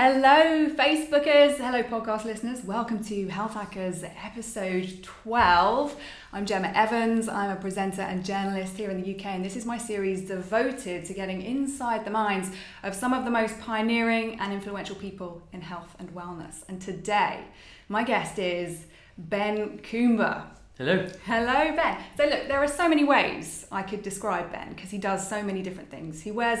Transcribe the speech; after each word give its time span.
Hello, 0.00 0.68
Facebookers. 0.68 1.56
Hello, 1.56 1.82
podcast 1.82 2.24
listeners. 2.24 2.62
Welcome 2.62 3.02
to 3.06 3.26
Health 3.26 3.54
Hackers 3.54 4.04
episode 4.04 5.02
12. 5.02 5.96
I'm 6.32 6.46
Gemma 6.46 6.70
Evans. 6.72 7.28
I'm 7.28 7.50
a 7.50 7.56
presenter 7.56 8.02
and 8.02 8.24
journalist 8.24 8.76
here 8.76 8.90
in 8.90 9.02
the 9.02 9.16
UK, 9.16 9.26
and 9.26 9.44
this 9.44 9.56
is 9.56 9.66
my 9.66 9.76
series 9.76 10.22
devoted 10.22 11.04
to 11.06 11.14
getting 11.14 11.42
inside 11.42 12.04
the 12.04 12.12
minds 12.12 12.52
of 12.84 12.94
some 12.94 13.12
of 13.12 13.24
the 13.24 13.30
most 13.32 13.58
pioneering 13.58 14.38
and 14.38 14.52
influential 14.52 14.94
people 14.94 15.42
in 15.52 15.62
health 15.62 15.96
and 15.98 16.14
wellness. 16.14 16.62
And 16.68 16.80
today, 16.80 17.40
my 17.88 18.04
guest 18.04 18.38
is 18.38 18.84
Ben 19.18 19.80
Coomber. 19.80 20.44
Hello. 20.76 21.08
Hello, 21.24 21.74
Ben. 21.74 21.98
So, 22.16 22.24
look, 22.26 22.46
there 22.46 22.62
are 22.62 22.68
so 22.68 22.88
many 22.88 23.02
ways 23.02 23.66
I 23.72 23.82
could 23.82 24.04
describe 24.04 24.52
Ben 24.52 24.74
because 24.74 24.92
he 24.92 24.98
does 24.98 25.28
so 25.28 25.42
many 25.42 25.60
different 25.60 25.90
things. 25.90 26.22
He 26.22 26.30
wears 26.30 26.60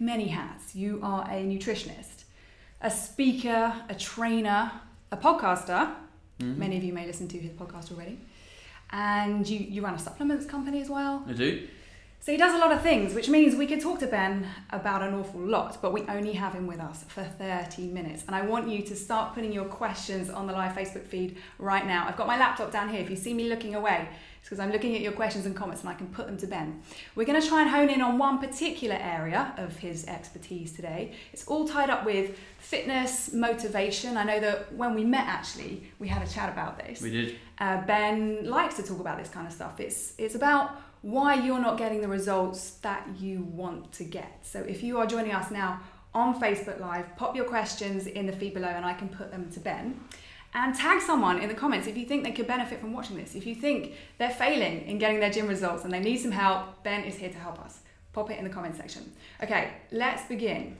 many 0.00 0.26
hats. 0.26 0.74
You 0.74 0.98
are 1.00 1.22
a 1.30 1.44
nutritionist 1.44 2.21
a 2.82 2.90
speaker, 2.90 3.74
a 3.88 3.94
trainer, 3.94 4.70
a 5.10 5.16
podcaster. 5.16 5.94
Mm-hmm. 6.40 6.58
Many 6.58 6.76
of 6.76 6.84
you 6.84 6.92
may 6.92 7.06
listen 7.06 7.28
to 7.28 7.38
his 7.38 7.52
podcast 7.52 7.92
already. 7.92 8.18
And 8.90 9.48
you, 9.48 9.58
you 9.58 9.82
run 9.82 9.94
a 9.94 9.98
supplements 9.98 10.44
company 10.44 10.82
as 10.82 10.90
well. 10.90 11.24
I 11.26 11.32
do. 11.32 11.66
So 12.20 12.30
he 12.30 12.38
does 12.38 12.54
a 12.54 12.58
lot 12.58 12.70
of 12.70 12.82
things, 12.82 13.14
which 13.14 13.28
means 13.28 13.56
we 13.56 13.66
could 13.66 13.80
talk 13.80 13.98
to 13.98 14.06
Ben 14.06 14.46
about 14.70 15.02
an 15.02 15.12
awful 15.12 15.40
lot, 15.40 15.82
but 15.82 15.92
we 15.92 16.02
only 16.02 16.34
have 16.34 16.52
him 16.52 16.68
with 16.68 16.78
us 16.78 17.04
for 17.08 17.24
30 17.24 17.88
minutes. 17.88 18.22
And 18.28 18.36
I 18.36 18.42
want 18.42 18.68
you 18.68 18.80
to 18.82 18.94
start 18.94 19.34
putting 19.34 19.52
your 19.52 19.64
questions 19.64 20.30
on 20.30 20.46
the 20.46 20.52
live 20.52 20.72
Facebook 20.72 21.04
feed 21.04 21.38
right 21.58 21.84
now. 21.84 22.06
I've 22.06 22.16
got 22.16 22.28
my 22.28 22.38
laptop 22.38 22.70
down 22.70 22.90
here. 22.90 23.00
If 23.00 23.10
you 23.10 23.16
see 23.16 23.34
me 23.34 23.48
looking 23.48 23.74
away, 23.74 24.08
because 24.42 24.58
I'm 24.58 24.70
looking 24.70 24.94
at 24.94 25.00
your 25.00 25.12
questions 25.12 25.46
and 25.46 25.56
comments 25.56 25.82
and 25.82 25.90
I 25.90 25.94
can 25.94 26.08
put 26.08 26.26
them 26.26 26.36
to 26.38 26.46
Ben. 26.46 26.82
We're 27.14 27.24
going 27.24 27.40
to 27.40 27.46
try 27.46 27.62
and 27.62 27.70
hone 27.70 27.88
in 27.88 28.02
on 28.02 28.18
one 28.18 28.38
particular 28.38 28.96
area 28.96 29.54
of 29.56 29.76
his 29.76 30.04
expertise 30.06 30.72
today. 30.72 31.14
It's 31.32 31.46
all 31.46 31.66
tied 31.66 31.90
up 31.90 32.04
with 32.04 32.36
fitness, 32.58 33.32
motivation. 33.32 34.16
I 34.16 34.24
know 34.24 34.40
that 34.40 34.74
when 34.74 34.94
we 34.94 35.04
met, 35.04 35.26
actually, 35.26 35.84
we 35.98 36.08
had 36.08 36.26
a 36.26 36.30
chat 36.30 36.52
about 36.52 36.78
this. 36.78 37.00
We 37.00 37.10
did. 37.10 37.36
Uh, 37.58 37.80
ben 37.86 38.44
likes 38.44 38.76
to 38.76 38.82
talk 38.82 39.00
about 39.00 39.18
this 39.18 39.28
kind 39.28 39.46
of 39.46 39.52
stuff. 39.52 39.80
It's 39.80 40.14
it's 40.18 40.34
about 40.34 40.76
why 41.02 41.34
you're 41.34 41.60
not 41.60 41.78
getting 41.78 42.00
the 42.00 42.08
results 42.08 42.72
that 42.82 43.08
you 43.18 43.42
want 43.42 43.92
to 43.92 44.04
get. 44.04 44.38
So 44.42 44.60
if 44.60 44.82
you 44.82 44.98
are 44.98 45.06
joining 45.06 45.32
us 45.32 45.50
now 45.50 45.80
on 46.14 46.40
Facebook 46.40 46.78
Live, 46.80 47.16
pop 47.16 47.34
your 47.34 47.44
questions 47.44 48.06
in 48.06 48.26
the 48.26 48.32
feed 48.32 48.54
below 48.54 48.68
and 48.68 48.84
I 48.84 48.92
can 48.92 49.08
put 49.08 49.30
them 49.30 49.50
to 49.50 49.60
Ben. 49.60 50.00
And 50.54 50.74
tag 50.74 51.00
someone 51.00 51.38
in 51.38 51.48
the 51.48 51.54
comments 51.54 51.86
if 51.86 51.96
you 51.96 52.04
think 52.04 52.24
they 52.24 52.32
could 52.32 52.46
benefit 52.46 52.78
from 52.78 52.92
watching 52.92 53.16
this. 53.16 53.34
If 53.34 53.46
you 53.46 53.54
think 53.54 53.94
they're 54.18 54.30
failing 54.30 54.86
in 54.86 54.98
getting 54.98 55.18
their 55.18 55.30
gym 55.30 55.46
results 55.46 55.84
and 55.84 55.92
they 55.92 56.00
need 56.00 56.18
some 56.18 56.32
help, 56.32 56.82
Ben 56.82 57.04
is 57.04 57.16
here 57.16 57.30
to 57.30 57.38
help 57.38 57.58
us. 57.60 57.80
Pop 58.12 58.30
it 58.30 58.38
in 58.38 58.44
the 58.44 58.50
comment 58.50 58.76
section. 58.76 59.10
Okay, 59.42 59.72
let's 59.90 60.26
begin 60.26 60.76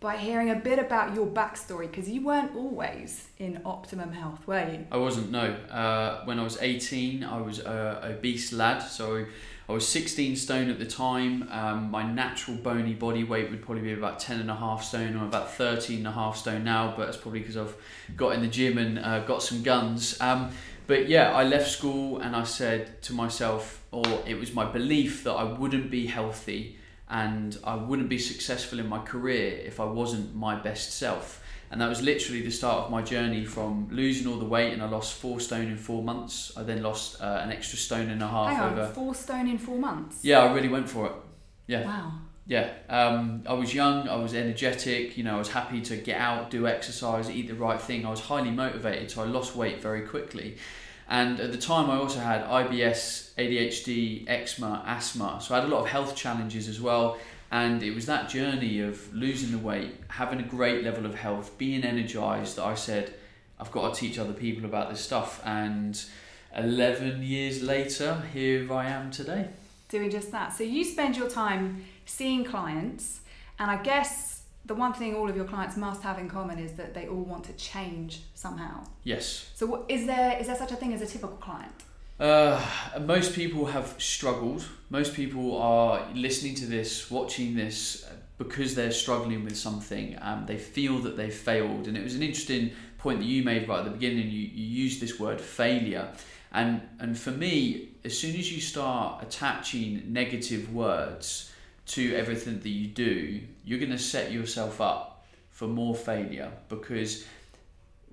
by 0.00 0.18
hearing 0.18 0.50
a 0.50 0.54
bit 0.54 0.78
about 0.78 1.14
your 1.14 1.26
backstory 1.26 1.90
because 1.90 2.06
you 2.10 2.22
weren't 2.22 2.54
always 2.54 3.28
in 3.38 3.62
optimum 3.64 4.12
health, 4.12 4.46
were 4.46 4.70
you? 4.70 4.86
I 4.92 4.98
wasn't, 4.98 5.30
no. 5.30 5.52
Uh, 5.70 6.22
when 6.26 6.38
I 6.38 6.42
was 6.42 6.58
18, 6.60 7.24
I 7.24 7.40
was 7.40 7.60
a 7.60 8.10
obese 8.12 8.52
lad, 8.52 8.80
so 8.80 9.24
I 9.68 9.72
was 9.72 9.88
16 9.88 10.36
stone 10.36 10.68
at 10.68 10.78
the 10.78 10.84
time. 10.84 11.48
Um, 11.50 11.90
my 11.90 12.02
natural 12.02 12.56
bony 12.56 12.92
body 12.92 13.24
weight 13.24 13.50
would 13.50 13.62
probably 13.62 13.82
be 13.82 13.92
about 13.92 14.20
10 14.20 14.40
and 14.40 14.50
a 14.50 14.54
half 14.54 14.84
stone. 14.84 15.16
I'm 15.16 15.22
about 15.22 15.52
13 15.52 15.98
and 15.98 16.06
a 16.06 16.12
half 16.12 16.36
stone 16.36 16.64
now, 16.64 16.92
but 16.94 17.08
it's 17.08 17.16
probably 17.16 17.40
because 17.40 17.56
I've 17.56 17.74
got 18.14 18.34
in 18.34 18.42
the 18.42 18.48
gym 18.48 18.76
and 18.76 18.98
uh, 18.98 19.20
got 19.20 19.42
some 19.42 19.62
guns. 19.62 20.20
Um, 20.20 20.50
but 20.86 21.08
yeah, 21.08 21.32
I 21.32 21.44
left 21.44 21.70
school 21.70 22.18
and 22.18 22.36
I 22.36 22.44
said 22.44 23.00
to 23.02 23.14
myself, 23.14 23.82
or 23.90 24.04
it 24.26 24.38
was 24.38 24.52
my 24.52 24.66
belief 24.66 25.24
that 25.24 25.32
I 25.32 25.44
wouldn't 25.44 25.90
be 25.90 26.06
healthy 26.06 26.76
and 27.08 27.58
I 27.64 27.74
wouldn't 27.74 28.08
be 28.08 28.18
successful 28.18 28.78
in 28.80 28.88
my 28.88 28.98
career 28.98 29.58
if 29.64 29.80
I 29.80 29.84
wasn't 29.84 30.34
my 30.34 30.56
best 30.56 30.92
self. 30.92 31.42
And 31.70 31.80
that 31.80 31.88
was 31.88 32.02
literally 32.02 32.42
the 32.42 32.50
start 32.50 32.84
of 32.84 32.90
my 32.90 33.02
journey 33.02 33.44
from 33.44 33.88
losing 33.90 34.26
all 34.26 34.38
the 34.38 34.44
weight, 34.44 34.72
and 34.72 34.82
I 34.82 34.88
lost 34.88 35.14
four 35.14 35.40
stone 35.40 35.68
in 35.68 35.76
four 35.76 36.02
months. 36.02 36.52
I 36.56 36.62
then 36.62 36.82
lost 36.82 37.20
uh, 37.20 37.40
an 37.42 37.50
extra 37.50 37.78
stone 37.78 38.10
and 38.10 38.22
a 38.22 38.28
half 38.28 38.50
Hang 38.50 38.60
on, 38.60 38.72
over. 38.72 38.86
Four 38.92 39.14
stone 39.14 39.48
in 39.48 39.58
four 39.58 39.78
months. 39.78 40.18
Yeah, 40.22 40.40
I 40.40 40.52
really 40.52 40.68
went 40.68 40.88
for 40.88 41.06
it. 41.06 41.12
Yeah. 41.66 41.84
Wow. 41.86 42.12
Yeah, 42.46 42.74
um, 42.90 43.42
I 43.48 43.54
was 43.54 43.74
young, 43.74 44.06
I 44.06 44.16
was 44.16 44.34
energetic, 44.34 45.16
you 45.16 45.24
know, 45.24 45.36
I 45.36 45.38
was 45.38 45.48
happy 45.48 45.80
to 45.80 45.96
get 45.96 46.20
out, 46.20 46.50
do 46.50 46.68
exercise, 46.68 47.30
eat 47.30 47.48
the 47.48 47.54
right 47.54 47.80
thing. 47.80 48.04
I 48.04 48.10
was 48.10 48.20
highly 48.20 48.50
motivated, 48.50 49.10
so 49.10 49.22
I 49.22 49.26
lost 49.26 49.56
weight 49.56 49.80
very 49.80 50.02
quickly. 50.02 50.58
And 51.08 51.40
at 51.40 51.52
the 51.52 51.58
time, 51.58 51.90
I 51.90 51.96
also 51.96 52.20
had 52.20 52.44
IBS, 52.44 53.34
ADHD, 53.34 54.24
eczema, 54.28 54.82
asthma. 54.86 55.38
So 55.40 55.54
I 55.54 55.60
had 55.60 55.68
a 55.68 55.72
lot 55.72 55.82
of 55.82 55.88
health 55.88 56.16
challenges 56.16 56.68
as 56.68 56.80
well. 56.80 57.18
And 57.54 57.84
it 57.84 57.94
was 57.94 58.06
that 58.06 58.28
journey 58.28 58.80
of 58.80 59.14
losing 59.14 59.52
the 59.52 59.64
weight, 59.64 59.94
having 60.08 60.40
a 60.40 60.42
great 60.42 60.82
level 60.82 61.06
of 61.06 61.14
health, 61.14 61.56
being 61.56 61.84
energized 61.84 62.56
that 62.56 62.64
I 62.64 62.74
said, 62.74 63.14
I've 63.60 63.70
got 63.70 63.94
to 63.94 64.00
teach 64.00 64.18
other 64.18 64.32
people 64.32 64.64
about 64.64 64.90
this 64.90 65.00
stuff. 65.00 65.40
And 65.46 66.04
11 66.56 67.22
years 67.22 67.62
later, 67.62 68.24
here 68.32 68.72
I 68.72 68.88
am 68.88 69.12
today. 69.12 69.50
Doing 69.88 70.10
just 70.10 70.32
that. 70.32 70.52
So 70.52 70.64
you 70.64 70.82
spend 70.84 71.16
your 71.16 71.30
time 71.30 71.84
seeing 72.06 72.42
clients, 72.42 73.20
and 73.60 73.70
I 73.70 73.80
guess 73.80 74.42
the 74.64 74.74
one 74.74 74.92
thing 74.92 75.14
all 75.14 75.30
of 75.30 75.36
your 75.36 75.44
clients 75.44 75.76
must 75.76 76.02
have 76.02 76.18
in 76.18 76.28
common 76.28 76.58
is 76.58 76.72
that 76.72 76.92
they 76.92 77.06
all 77.06 77.22
want 77.22 77.44
to 77.44 77.52
change 77.52 78.22
somehow. 78.34 78.84
Yes. 79.04 79.52
So 79.54 79.66
what, 79.66 79.84
is 79.88 80.06
there 80.06 80.36
is 80.40 80.48
there 80.48 80.56
such 80.56 80.72
a 80.72 80.76
thing 80.76 80.92
as 80.92 81.02
a 81.02 81.06
typical 81.06 81.36
client? 81.36 81.84
Uh, 82.18 82.64
most 83.00 83.34
people 83.34 83.66
have 83.66 83.94
struggled. 83.98 84.64
Most 84.88 85.14
people 85.14 85.58
are 85.58 86.06
listening 86.14 86.54
to 86.56 86.66
this, 86.66 87.10
watching 87.10 87.56
this 87.56 88.06
because 88.38 88.74
they're 88.74 88.92
struggling 88.92 89.44
with 89.44 89.56
something. 89.56 90.16
Um, 90.20 90.46
they 90.46 90.58
feel 90.58 90.98
that 91.00 91.16
they've 91.16 91.34
failed, 91.34 91.88
and 91.88 91.96
it 91.96 92.02
was 92.02 92.14
an 92.14 92.22
interesting 92.22 92.70
point 92.98 93.18
that 93.20 93.26
you 93.26 93.42
made 93.42 93.68
right 93.68 93.80
at 93.80 93.84
the 93.84 93.90
beginning. 93.90 94.30
You, 94.30 94.42
you 94.52 94.84
used 94.84 95.00
this 95.00 95.18
word 95.18 95.40
failure, 95.40 96.08
and 96.52 96.82
and 97.00 97.18
for 97.18 97.32
me, 97.32 97.90
as 98.04 98.16
soon 98.16 98.36
as 98.36 98.52
you 98.52 98.60
start 98.60 99.22
attaching 99.22 100.02
negative 100.12 100.72
words 100.72 101.52
to 101.86 102.14
everything 102.14 102.60
that 102.60 102.68
you 102.68 102.86
do, 102.86 103.40
you're 103.64 103.78
going 103.78 103.90
to 103.90 103.98
set 103.98 104.32
yourself 104.32 104.80
up 104.80 105.26
for 105.50 105.66
more 105.66 105.94
failure 105.94 106.50
because 106.68 107.26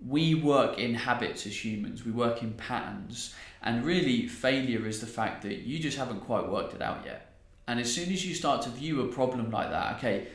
we 0.07 0.35
work 0.35 0.79
in 0.79 0.93
habits 0.93 1.45
as 1.45 1.63
humans, 1.63 2.03
we 2.05 2.11
work 2.11 2.41
in 2.41 2.53
patterns, 2.53 3.35
and 3.61 3.85
really, 3.85 4.27
failure 4.27 4.87
is 4.87 5.01
the 5.01 5.07
fact 5.07 5.43
that 5.43 5.59
you 5.59 5.79
just 5.79 5.97
haven't 5.97 6.21
quite 6.21 6.49
worked 6.49 6.73
it 6.73 6.81
out 6.81 7.05
yet. 7.05 7.35
And 7.67 7.79
as 7.79 7.93
soon 7.93 8.11
as 8.11 8.25
you 8.25 8.33
start 8.33 8.63
to 8.63 8.69
view 8.69 9.01
a 9.01 9.07
problem 9.07 9.51
like 9.51 9.69
that, 9.69 9.97
okay, 9.97 10.27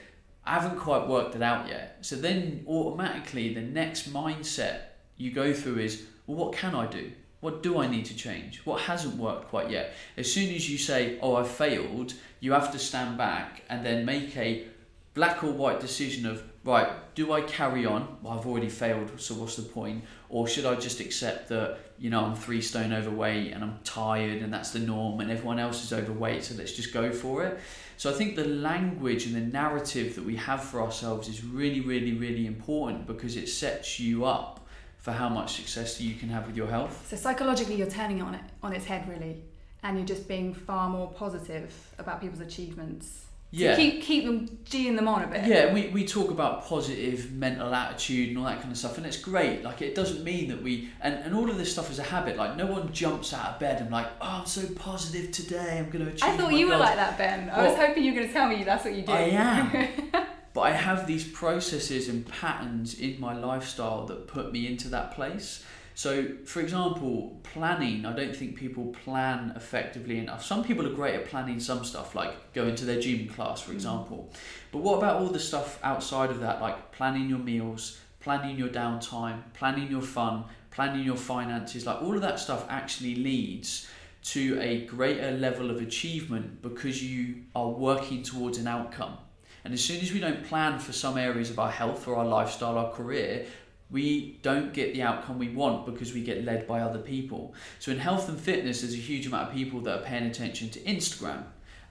I 0.44 0.54
haven't 0.54 0.78
quite 0.78 1.08
worked 1.08 1.34
it 1.34 1.42
out 1.42 1.68
yet. 1.68 1.98
So 2.02 2.14
then 2.14 2.64
automatically, 2.68 3.52
the 3.52 3.62
next 3.62 4.12
mindset 4.12 4.78
you 5.16 5.32
go 5.32 5.52
through 5.52 5.78
is, 5.78 6.04
well, 6.26 6.36
what 6.36 6.56
can 6.56 6.74
I 6.74 6.86
do? 6.86 7.10
What 7.40 7.62
do 7.62 7.78
I 7.78 7.88
need 7.88 8.06
to 8.06 8.16
change? 8.16 8.64
What 8.64 8.82
hasn't 8.82 9.16
worked 9.16 9.48
quite 9.48 9.70
yet? 9.70 9.94
As 10.16 10.32
soon 10.32 10.54
as 10.54 10.70
you 10.70 10.78
say, 10.78 11.18
oh, 11.20 11.34
I 11.34 11.42
failed, 11.42 12.14
you 12.40 12.52
have 12.52 12.72
to 12.72 12.78
stand 12.78 13.18
back 13.18 13.62
and 13.68 13.84
then 13.84 14.04
make 14.04 14.36
a 14.36 14.66
black 15.16 15.42
or 15.42 15.50
white 15.50 15.80
decision 15.80 16.26
of, 16.26 16.44
right, 16.62 16.88
do 17.14 17.32
I 17.32 17.40
carry 17.40 17.86
on? 17.86 18.18
Well, 18.22 18.38
I've 18.38 18.46
already 18.46 18.68
failed, 18.68 19.18
so 19.18 19.34
what's 19.34 19.56
the 19.56 19.62
point? 19.62 20.04
Or 20.28 20.46
should 20.46 20.66
I 20.66 20.74
just 20.74 21.00
accept 21.00 21.48
that, 21.48 21.78
you 21.98 22.10
know, 22.10 22.22
I'm 22.22 22.36
three 22.36 22.60
stone 22.60 22.92
overweight 22.92 23.52
and 23.52 23.64
I'm 23.64 23.78
tired 23.82 24.42
and 24.42 24.52
that's 24.52 24.72
the 24.72 24.78
norm 24.78 25.20
and 25.20 25.30
everyone 25.30 25.58
else 25.58 25.82
is 25.82 25.92
overweight, 25.94 26.44
so 26.44 26.54
let's 26.56 26.72
just 26.72 26.92
go 26.92 27.10
for 27.10 27.44
it? 27.44 27.58
So 27.96 28.10
I 28.10 28.12
think 28.12 28.36
the 28.36 28.44
language 28.44 29.24
and 29.24 29.34
the 29.34 29.40
narrative 29.40 30.16
that 30.16 30.24
we 30.24 30.36
have 30.36 30.62
for 30.62 30.82
ourselves 30.82 31.28
is 31.28 31.42
really, 31.42 31.80
really, 31.80 32.12
really 32.12 32.46
important 32.46 33.06
because 33.06 33.36
it 33.36 33.48
sets 33.48 33.98
you 33.98 34.26
up 34.26 34.66
for 34.98 35.12
how 35.12 35.30
much 35.30 35.54
success 35.56 35.98
you 35.98 36.14
can 36.14 36.28
have 36.28 36.46
with 36.46 36.58
your 36.58 36.68
health. 36.68 37.06
So 37.08 37.16
psychologically, 37.16 37.76
you're 37.76 37.90
turning 37.90 38.18
it 38.18 38.22
on 38.22 38.34
it 38.34 38.42
on 38.62 38.74
its 38.74 38.84
head, 38.84 39.08
really 39.08 39.42
and 39.82 39.96
you're 39.96 40.06
just 40.06 40.26
being 40.26 40.52
far 40.52 40.88
more 40.88 41.12
positive 41.12 41.72
about 41.98 42.20
people's 42.20 42.40
achievements. 42.40 43.25
Yeah. 43.52 43.76
keep 43.76 44.02
keep 44.02 44.24
them 44.24 44.48
geeing 44.64 44.96
them 44.96 45.08
on 45.08 45.22
a 45.22 45.26
bit. 45.28 45.46
Yeah, 45.46 45.72
we, 45.72 45.88
we 45.88 46.04
talk 46.04 46.30
about 46.30 46.66
positive 46.66 47.32
mental 47.32 47.72
attitude 47.74 48.30
and 48.30 48.38
all 48.38 48.44
that 48.44 48.60
kind 48.60 48.72
of 48.72 48.76
stuff, 48.76 48.98
and 48.98 49.06
it's 49.06 49.18
great. 49.18 49.62
Like 49.62 49.82
it 49.82 49.94
doesn't 49.94 50.24
mean 50.24 50.48
that 50.48 50.62
we 50.62 50.90
and, 51.00 51.14
and 51.14 51.34
all 51.34 51.48
of 51.48 51.56
this 51.56 51.72
stuff 51.72 51.90
is 51.90 51.98
a 51.98 52.02
habit. 52.02 52.36
Like 52.36 52.56
no 52.56 52.66
one 52.66 52.92
jumps 52.92 53.32
out 53.32 53.54
of 53.54 53.60
bed 53.60 53.80
and 53.80 53.90
like, 53.90 54.08
oh, 54.20 54.40
I'm 54.40 54.46
so 54.46 54.66
positive 54.74 55.30
today. 55.30 55.78
I'm 55.78 55.90
going 55.90 56.04
to 56.04 56.10
achieve. 56.10 56.24
I 56.24 56.36
thought 56.36 56.52
you 56.52 56.66
goals. 56.66 56.80
were 56.80 56.84
like 56.84 56.96
that, 56.96 57.16
Ben. 57.16 57.48
I 57.48 57.68
was 57.68 57.76
hoping 57.76 58.04
you 58.04 58.12
were 58.12 58.18
going 58.18 58.28
to 58.28 58.32
tell 58.34 58.48
me 58.48 58.64
that's 58.64 58.84
what 58.84 58.94
you 58.94 59.02
do. 59.02 59.12
I 59.12 59.20
am. 59.20 59.88
but 60.52 60.60
I 60.60 60.72
have 60.72 61.06
these 61.06 61.24
processes 61.24 62.08
and 62.08 62.26
patterns 62.26 62.98
in 62.98 63.20
my 63.20 63.36
lifestyle 63.38 64.06
that 64.06 64.26
put 64.26 64.52
me 64.52 64.66
into 64.66 64.88
that 64.88 65.14
place. 65.14 65.64
So, 65.96 66.28
for 66.44 66.60
example, 66.60 67.40
planning, 67.42 68.04
I 68.04 68.12
don't 68.12 68.36
think 68.36 68.54
people 68.54 68.88
plan 68.88 69.54
effectively 69.56 70.18
enough. 70.18 70.44
Some 70.44 70.62
people 70.62 70.86
are 70.86 70.92
great 70.92 71.14
at 71.14 71.24
planning 71.24 71.58
some 71.58 71.86
stuff, 71.86 72.14
like 72.14 72.52
going 72.52 72.74
to 72.74 72.84
their 72.84 73.00
gym 73.00 73.28
class, 73.28 73.62
for 73.62 73.70
mm. 73.70 73.76
example. 73.76 74.30
But 74.72 74.82
what 74.82 74.98
about 74.98 75.22
all 75.22 75.28
the 75.28 75.40
stuff 75.40 75.80
outside 75.82 76.28
of 76.28 76.40
that, 76.40 76.60
like 76.60 76.92
planning 76.92 77.30
your 77.30 77.38
meals, 77.38 77.98
planning 78.20 78.58
your 78.58 78.68
downtime, 78.68 79.40
planning 79.54 79.90
your 79.90 80.02
fun, 80.02 80.44
planning 80.70 81.02
your 81.02 81.16
finances? 81.16 81.86
Like 81.86 82.02
all 82.02 82.14
of 82.14 82.20
that 82.20 82.38
stuff 82.40 82.66
actually 82.68 83.14
leads 83.14 83.88
to 84.24 84.60
a 84.60 84.84
greater 84.84 85.30
level 85.30 85.70
of 85.70 85.80
achievement 85.80 86.60
because 86.60 87.02
you 87.02 87.44
are 87.54 87.70
working 87.70 88.22
towards 88.22 88.58
an 88.58 88.66
outcome. 88.66 89.16
And 89.64 89.72
as 89.72 89.82
soon 89.82 90.02
as 90.02 90.12
we 90.12 90.20
don't 90.20 90.44
plan 90.44 90.78
for 90.78 90.92
some 90.92 91.16
areas 91.16 91.48
of 91.48 91.58
our 91.58 91.70
health 91.70 92.06
or 92.06 92.16
our 92.16 92.26
lifestyle, 92.26 92.76
our 92.76 92.92
career, 92.92 93.46
we 93.90 94.38
don't 94.42 94.72
get 94.72 94.94
the 94.94 95.02
outcome 95.02 95.38
we 95.38 95.48
want 95.48 95.86
because 95.86 96.12
we 96.12 96.22
get 96.22 96.44
led 96.44 96.66
by 96.66 96.80
other 96.80 96.98
people. 96.98 97.54
So 97.78 97.92
in 97.92 97.98
health 97.98 98.28
and 98.28 98.38
fitness, 98.38 98.80
there's 98.80 98.94
a 98.94 98.98
huge 98.98 99.26
amount 99.26 99.48
of 99.48 99.54
people 99.54 99.80
that 99.82 100.00
are 100.00 100.02
paying 100.02 100.24
attention 100.26 100.70
to 100.70 100.80
Instagram 100.80 101.44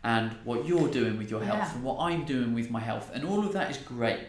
and 0.03 0.31
what 0.43 0.67
you're 0.67 0.89
doing 0.89 1.17
with 1.17 1.31
your 1.31 1.41
health 1.43 1.57
Yeah. 1.69 1.73
and 1.75 1.83
what 1.83 1.97
I'm 1.99 2.25
doing 2.25 2.53
with 2.53 2.69
my 2.69 2.79
health. 2.81 3.11
And 3.13 3.23
all 3.25 3.45
of 3.45 3.53
that 3.53 3.71
is 3.71 3.77
great. 3.77 4.19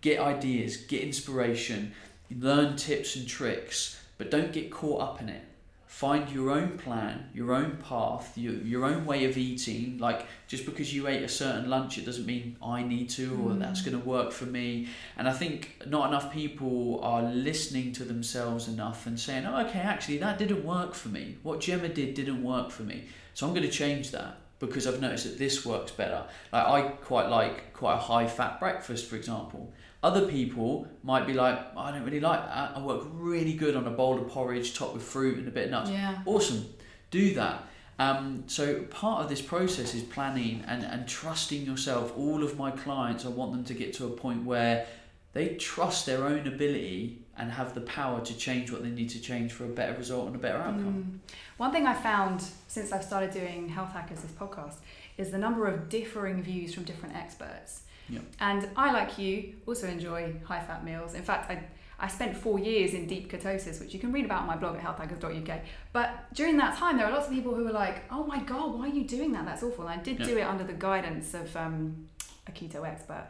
Get 0.00 0.20
ideas, 0.20 0.76
get 0.76 1.02
inspiration, 1.02 1.92
learn 2.30 2.76
tips 2.76 3.16
and 3.16 3.26
tricks, 3.26 4.00
but 4.18 4.30
don't 4.30 4.52
get 4.52 4.70
caught 4.70 5.00
up 5.00 5.20
in 5.22 5.28
it. 5.30 5.42
Find 5.88 6.28
your 6.30 6.50
own 6.50 6.76
plan, 6.76 7.30
your 7.32 7.54
own 7.54 7.78
path, 7.78 8.36
your, 8.36 8.52
your 8.52 8.84
own 8.84 9.06
way 9.06 9.24
of 9.24 9.38
eating. 9.38 9.96
Like, 9.98 10.26
just 10.46 10.66
because 10.66 10.94
you 10.94 11.08
ate 11.08 11.22
a 11.22 11.28
certain 11.28 11.70
lunch, 11.70 11.96
it 11.96 12.04
doesn't 12.04 12.26
mean 12.26 12.56
I 12.62 12.82
need 12.82 13.08
to 13.10 13.32
or 13.32 13.52
Mm. 13.52 13.58
that's 13.58 13.80
going 13.80 13.98
to 13.98 14.06
work 14.06 14.30
for 14.30 14.44
me. 14.44 14.88
And 15.16 15.26
I 15.26 15.32
think 15.32 15.82
not 15.86 16.08
enough 16.08 16.30
people 16.30 17.00
are 17.02 17.22
listening 17.22 17.92
to 17.94 18.04
themselves 18.04 18.68
enough 18.68 19.06
and 19.06 19.18
saying, 19.18 19.46
oh, 19.46 19.64
okay, 19.66 19.80
actually, 19.80 20.18
that 20.18 20.38
didn't 20.38 20.62
work 20.62 20.94
for 20.94 21.08
me. 21.08 21.38
What 21.42 21.60
Gemma 21.60 21.88
did 21.88 22.14
didn't 22.14 22.44
work 22.44 22.70
for 22.70 22.82
me. 22.82 23.06
So 23.32 23.46
I'm 23.46 23.54
going 23.54 23.66
to 23.66 23.72
change 23.72 24.10
that 24.10 24.36
because 24.58 24.86
I've 24.86 25.00
noticed 25.00 25.24
that 25.24 25.38
this 25.38 25.64
works 25.64 25.92
better. 25.92 26.24
Like, 26.52 26.66
I 26.66 26.82
quite 26.82 27.28
like 27.28 27.72
quite 27.72 27.94
a 27.94 27.98
high 27.98 28.26
fat 28.26 28.58
breakfast, 28.58 29.06
for 29.08 29.16
example. 29.16 29.72
Other 30.02 30.26
people 30.26 30.86
might 31.02 31.26
be 31.26 31.34
like, 31.34 31.58
I 31.76 31.90
don't 31.90 32.04
really 32.04 32.20
like 32.20 32.44
that. 32.46 32.76
I 32.76 32.80
work 32.80 33.04
really 33.12 33.54
good 33.54 33.74
on 33.74 33.86
a 33.86 33.90
bowl 33.90 34.18
of 34.18 34.28
porridge 34.28 34.74
topped 34.74 34.94
with 34.94 35.02
fruit 35.02 35.38
and 35.38 35.48
a 35.48 35.50
bit 35.50 35.66
of 35.66 35.70
nuts. 35.70 35.90
Yeah. 35.90 36.18
Awesome. 36.24 36.66
Do 37.10 37.34
that. 37.34 37.64
Um, 37.98 38.44
so 38.46 38.82
part 38.84 39.24
of 39.24 39.28
this 39.28 39.42
process 39.42 39.92
is 39.94 40.04
planning 40.04 40.64
and, 40.68 40.84
and 40.84 41.08
trusting 41.08 41.62
yourself. 41.62 42.16
All 42.16 42.44
of 42.44 42.56
my 42.56 42.70
clients, 42.70 43.24
I 43.24 43.28
want 43.28 43.52
them 43.52 43.64
to 43.64 43.74
get 43.74 43.92
to 43.94 44.06
a 44.06 44.10
point 44.10 44.44
where 44.44 44.86
they 45.32 45.54
trust 45.56 46.06
their 46.06 46.24
own 46.24 46.46
ability 46.46 47.18
and 47.36 47.52
have 47.52 47.74
the 47.74 47.80
power 47.82 48.20
to 48.24 48.36
change 48.36 48.72
what 48.72 48.82
they 48.82 48.90
need 48.90 49.08
to 49.10 49.20
change 49.20 49.52
for 49.52 49.64
a 49.64 49.68
better 49.68 49.96
result 49.96 50.26
and 50.26 50.34
a 50.34 50.38
better 50.38 50.58
outcome. 50.58 51.20
Mm. 51.26 51.32
One 51.58 51.70
thing 51.72 51.86
I 51.86 51.94
found 51.94 52.42
since 52.66 52.92
I've 52.92 53.04
started 53.04 53.30
doing 53.32 53.68
Health 53.68 53.92
Hackers, 53.92 54.20
this 54.20 54.32
podcast, 54.32 54.76
is 55.16 55.30
the 55.30 55.38
number 55.38 55.66
of 55.66 55.88
differing 55.88 56.42
views 56.42 56.74
from 56.74 56.84
different 56.84 57.14
experts. 57.16 57.82
Yep. 58.08 58.22
And 58.40 58.68
I, 58.76 58.92
like 58.92 59.18
you, 59.18 59.54
also 59.66 59.86
enjoy 59.86 60.34
high 60.44 60.60
fat 60.60 60.84
meals. 60.84 61.14
In 61.14 61.22
fact, 61.22 61.50
I, 61.50 61.62
I 62.00 62.08
spent 62.08 62.36
four 62.36 62.58
years 62.58 62.94
in 62.94 63.06
deep 63.06 63.30
ketosis, 63.30 63.80
which 63.80 63.92
you 63.92 64.00
can 64.00 64.12
read 64.12 64.24
about 64.24 64.42
on 64.42 64.46
my 64.46 64.56
blog 64.56 64.76
at 64.76 64.82
healthhackers.uk. 64.82 65.60
But 65.92 66.32
during 66.34 66.56
that 66.56 66.76
time, 66.76 66.96
there 66.96 67.06
were 67.06 67.12
lots 67.12 67.26
of 67.28 67.32
people 67.34 67.54
who 67.54 67.64
were 67.64 67.72
like, 67.72 68.04
oh 68.10 68.24
my 68.24 68.40
God, 68.40 68.74
why 68.78 68.86
are 68.86 68.92
you 68.92 69.04
doing 69.04 69.32
that? 69.32 69.44
That's 69.44 69.62
awful. 69.62 69.86
And 69.86 70.00
I 70.00 70.02
did 70.02 70.18
Yeah. 70.20 70.26
do 70.26 70.38
it 70.38 70.42
under 70.42 70.64
the 70.64 70.72
guidance 70.72 71.34
of 71.34 71.54
um, 71.56 72.08
a 72.46 72.52
keto 72.52 72.86
expert. 72.86 73.26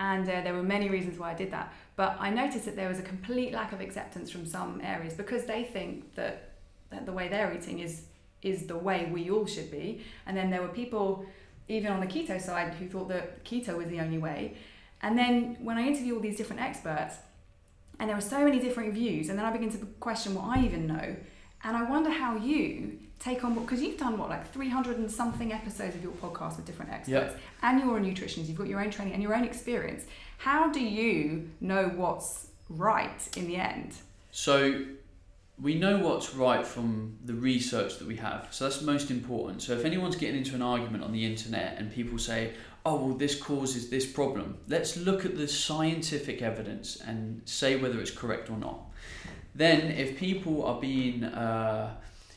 And 0.00 0.26
uh, 0.28 0.40
there 0.40 0.54
were 0.54 0.62
many 0.62 0.88
reasons 0.88 1.18
why 1.18 1.32
I 1.32 1.34
did 1.34 1.52
that. 1.52 1.74
But 1.94 2.16
I 2.18 2.30
noticed 2.30 2.64
that 2.64 2.74
there 2.74 2.88
was 2.88 2.98
a 2.98 3.02
complete 3.02 3.52
lack 3.52 3.72
of 3.72 3.82
acceptance 3.82 4.30
from 4.30 4.46
some 4.46 4.80
areas 4.82 5.12
because 5.12 5.44
they 5.44 5.62
think 5.62 6.14
that, 6.14 6.54
that 6.90 7.04
the 7.04 7.12
way 7.12 7.28
they're 7.28 7.52
eating 7.52 7.78
is 7.78 8.02
is 8.42 8.66
the 8.66 8.76
way 8.76 9.10
we 9.12 9.30
all 9.30 9.44
should 9.44 9.70
be. 9.70 10.02
And 10.24 10.34
then 10.34 10.48
there 10.48 10.62
were 10.62 10.68
people, 10.68 11.26
even 11.68 11.92
on 11.92 12.00
the 12.00 12.06
keto 12.06 12.40
side, 12.40 12.72
who 12.72 12.88
thought 12.88 13.08
that 13.08 13.44
keto 13.44 13.76
was 13.76 13.88
the 13.88 14.00
only 14.00 14.16
way. 14.16 14.56
And 15.02 15.18
then 15.18 15.58
when 15.60 15.76
I 15.76 15.86
interview 15.86 16.14
all 16.14 16.22
these 16.22 16.38
different 16.38 16.62
experts, 16.62 17.16
and 17.98 18.08
there 18.08 18.16
are 18.16 18.22
so 18.22 18.42
many 18.42 18.58
different 18.58 18.94
views, 18.94 19.28
and 19.28 19.38
then 19.38 19.44
I 19.44 19.52
begin 19.52 19.70
to 19.72 19.78
question 20.00 20.34
what 20.34 20.44
I 20.44 20.64
even 20.64 20.86
know. 20.86 21.16
And 21.62 21.76
I 21.76 21.82
wonder 21.82 22.08
how 22.08 22.36
you 22.36 22.98
take 23.20 23.44
on 23.44 23.54
what 23.54 23.66
because 23.66 23.80
you've 23.82 23.98
done 23.98 24.18
what 24.18 24.28
like 24.28 24.50
300 24.52 24.98
and 24.98 25.10
something 25.10 25.52
episodes 25.52 25.94
of 25.94 26.02
your 26.02 26.12
podcast 26.12 26.56
with 26.56 26.66
different 26.66 26.90
experts 26.90 27.34
and 27.62 27.80
you're 27.80 27.98
a 27.98 28.00
nutritionist 28.00 28.48
you've 28.48 28.56
got 28.56 28.66
your 28.66 28.80
own 28.80 28.90
training 28.90 29.14
and 29.14 29.22
your 29.22 29.34
own 29.34 29.44
experience 29.44 30.04
how 30.38 30.72
do 30.72 30.80
you 30.80 31.48
know 31.60 31.84
what's 31.96 32.48
right 32.68 33.28
in 33.36 33.46
the 33.46 33.56
end 33.56 33.92
So 34.30 34.84
we 35.60 35.74
know 35.74 35.98
what's 35.98 36.34
right 36.34 36.66
from 36.66 37.18
the 37.24 37.34
research 37.34 37.98
that 37.98 38.08
we 38.08 38.16
have. 38.16 38.48
So 38.50 38.64
that's 38.64 38.80
most 38.80 39.10
important. 39.10 39.62
So 39.62 39.74
if 39.74 39.84
anyone's 39.84 40.16
getting 40.16 40.36
into 40.36 40.54
an 40.54 40.62
argument 40.62 41.04
on 41.04 41.12
the 41.12 41.24
internet 41.24 41.76
and 41.78 41.92
people 41.92 42.18
say, 42.18 42.52
oh, 42.86 42.96
well, 42.96 43.14
this 43.14 43.38
causes 43.38 43.90
this 43.90 44.06
problem, 44.06 44.56
let's 44.68 44.96
look 44.96 45.26
at 45.26 45.36
the 45.36 45.46
scientific 45.46 46.40
evidence 46.40 46.96
and 46.96 47.42
say 47.44 47.76
whether 47.76 48.00
it's 48.00 48.10
correct 48.10 48.50
or 48.50 48.56
not. 48.56 48.80
Then, 49.54 49.90
if 49.90 50.16
people 50.16 50.64
are 50.64 50.80
being, 50.80 51.24
uh, 51.24 51.94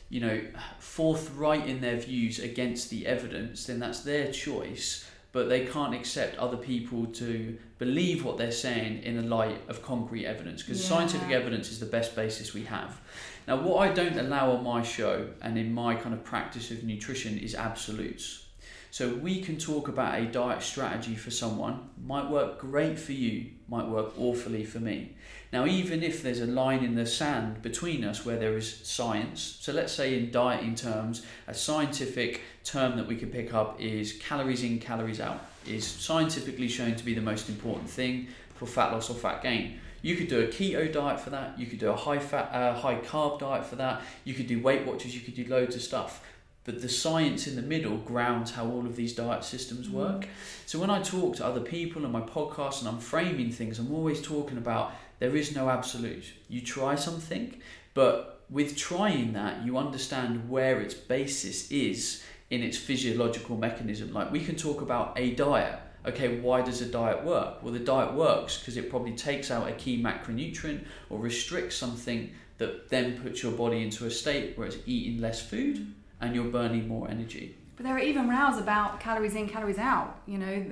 you 0.08 0.20
know, 0.20 0.40
forthright 0.78 1.66
in 1.66 1.80
their 1.80 1.96
views 1.96 2.38
against 2.38 2.90
the 2.90 3.06
evidence, 3.06 3.66
then 3.66 3.78
that's 3.78 4.00
their 4.00 4.30
choice. 4.30 5.08
But 5.32 5.48
they 5.48 5.66
can't 5.66 5.94
accept 5.94 6.38
other 6.38 6.56
people 6.56 7.06
to 7.06 7.58
believe 7.78 8.24
what 8.24 8.38
they're 8.38 8.52
saying 8.52 9.02
in 9.02 9.16
the 9.16 9.22
light 9.22 9.60
of 9.68 9.82
concrete 9.82 10.26
evidence 10.26 10.62
because 10.62 10.80
Yeah. 10.80 10.88
scientific 10.88 11.30
evidence 11.30 11.72
is 11.72 11.80
the 11.80 11.86
best 11.86 12.14
basis 12.14 12.54
we 12.54 12.62
have. 12.64 13.00
Now, 13.48 13.60
what 13.60 13.78
I 13.88 13.92
don't 13.92 14.16
allow 14.16 14.52
on 14.52 14.62
my 14.62 14.82
show 14.82 15.28
and 15.42 15.58
in 15.58 15.74
my 15.74 15.96
kind 15.96 16.14
of 16.14 16.22
practice 16.22 16.70
of 16.70 16.84
nutrition 16.84 17.36
is 17.36 17.54
absolutes. 17.54 18.44
So 18.92 19.08
we 19.08 19.40
can 19.40 19.58
talk 19.58 19.88
about 19.88 20.20
a 20.20 20.24
diet 20.24 20.62
strategy 20.62 21.16
for 21.16 21.32
someone, 21.32 21.90
might 22.06 22.30
work 22.30 22.60
great 22.60 22.96
for 22.96 23.10
you, 23.10 23.46
might 23.66 23.88
work 23.88 24.12
awfully 24.16 24.64
for 24.64 24.78
me. 24.78 25.16
Now, 25.54 25.66
even 25.66 26.02
if 26.02 26.20
there's 26.20 26.40
a 26.40 26.48
line 26.48 26.82
in 26.82 26.96
the 26.96 27.06
sand 27.06 27.62
between 27.62 28.02
us 28.02 28.26
where 28.26 28.36
there 28.36 28.56
is 28.56 28.80
science, 28.82 29.58
so 29.60 29.72
let's 29.72 29.92
say 29.92 30.18
in 30.18 30.32
dieting 30.32 30.74
terms, 30.74 31.24
a 31.46 31.54
scientific 31.54 32.40
term 32.64 32.96
that 32.96 33.06
we 33.06 33.14
can 33.14 33.30
pick 33.30 33.54
up 33.54 33.80
is 33.80 34.14
calories 34.14 34.64
in, 34.64 34.80
calories 34.80 35.20
out, 35.20 35.46
is 35.64 35.86
scientifically 35.86 36.66
shown 36.66 36.96
to 36.96 37.04
be 37.04 37.14
the 37.14 37.20
most 37.20 37.48
important 37.48 37.88
thing 37.88 38.26
for 38.56 38.66
fat 38.66 38.90
loss 38.90 39.08
or 39.10 39.14
fat 39.14 39.44
gain. 39.44 39.78
You 40.02 40.16
could 40.16 40.26
do 40.26 40.40
a 40.40 40.48
keto 40.48 40.92
diet 40.92 41.20
for 41.20 41.30
that. 41.30 41.56
You 41.56 41.66
could 41.66 41.78
do 41.78 41.88
a 41.88 41.96
high 41.96 42.18
fat, 42.18 42.50
uh, 42.52 42.74
high 42.74 42.96
carb 42.96 43.38
diet 43.38 43.64
for 43.64 43.76
that. 43.76 44.02
You 44.24 44.34
could 44.34 44.48
do 44.48 44.60
Weight 44.60 44.84
Watchers. 44.84 45.14
You 45.14 45.20
could 45.20 45.36
do 45.36 45.44
loads 45.44 45.76
of 45.76 45.82
stuff. 45.82 46.20
But 46.64 46.80
the 46.80 46.88
science 46.88 47.46
in 47.46 47.56
the 47.56 47.62
middle 47.62 47.98
grounds 47.98 48.52
how 48.52 48.66
all 48.66 48.86
of 48.86 48.96
these 48.96 49.14
diet 49.14 49.44
systems 49.44 49.88
work. 49.88 50.26
So 50.64 50.80
when 50.80 50.88
I 50.90 51.02
talk 51.02 51.36
to 51.36 51.46
other 51.46 51.60
people 51.60 52.06
on 52.06 52.10
my 52.10 52.22
podcast 52.22 52.80
and 52.80 52.88
I'm 52.88 52.98
framing 52.98 53.52
things, 53.52 53.78
I'm 53.78 53.92
always 53.94 54.22
talking 54.22 54.56
about 54.56 54.94
there 55.18 55.36
is 55.36 55.54
no 55.54 55.68
absolute. 55.68 56.24
You 56.48 56.60
try 56.60 56.94
something, 56.94 57.60
but 57.94 58.42
with 58.50 58.76
trying 58.76 59.32
that, 59.32 59.64
you 59.64 59.78
understand 59.78 60.48
where 60.48 60.80
its 60.80 60.94
basis 60.94 61.70
is 61.70 62.22
in 62.50 62.62
its 62.62 62.76
physiological 62.76 63.56
mechanism. 63.56 64.12
Like 64.12 64.30
we 64.30 64.44
can 64.44 64.56
talk 64.56 64.80
about 64.80 65.18
a 65.18 65.34
diet. 65.34 65.78
Okay, 66.06 66.38
why 66.40 66.60
does 66.60 66.82
a 66.82 66.86
diet 66.86 67.24
work? 67.24 67.62
Well, 67.62 67.72
the 67.72 67.78
diet 67.78 68.12
works 68.12 68.58
because 68.58 68.76
it 68.76 68.90
probably 68.90 69.12
takes 69.12 69.50
out 69.50 69.68
a 69.68 69.72
key 69.72 70.02
macronutrient 70.02 70.84
or 71.08 71.18
restricts 71.18 71.76
something 71.76 72.30
that 72.58 72.90
then 72.90 73.18
puts 73.22 73.42
your 73.42 73.52
body 73.52 73.82
into 73.82 74.06
a 74.06 74.10
state 74.10 74.56
where 74.56 74.66
it's 74.66 74.76
eating 74.86 75.20
less 75.20 75.40
food 75.40 75.92
and 76.20 76.34
you're 76.34 76.44
burning 76.44 76.86
more 76.86 77.10
energy. 77.10 77.56
But 77.76 77.86
there 77.86 77.96
are 77.96 78.00
even 78.00 78.28
rows 78.28 78.58
about 78.58 79.00
calories 79.00 79.34
in, 79.34 79.48
calories 79.48 79.78
out. 79.78 80.20
You 80.26 80.38
know 80.38 80.64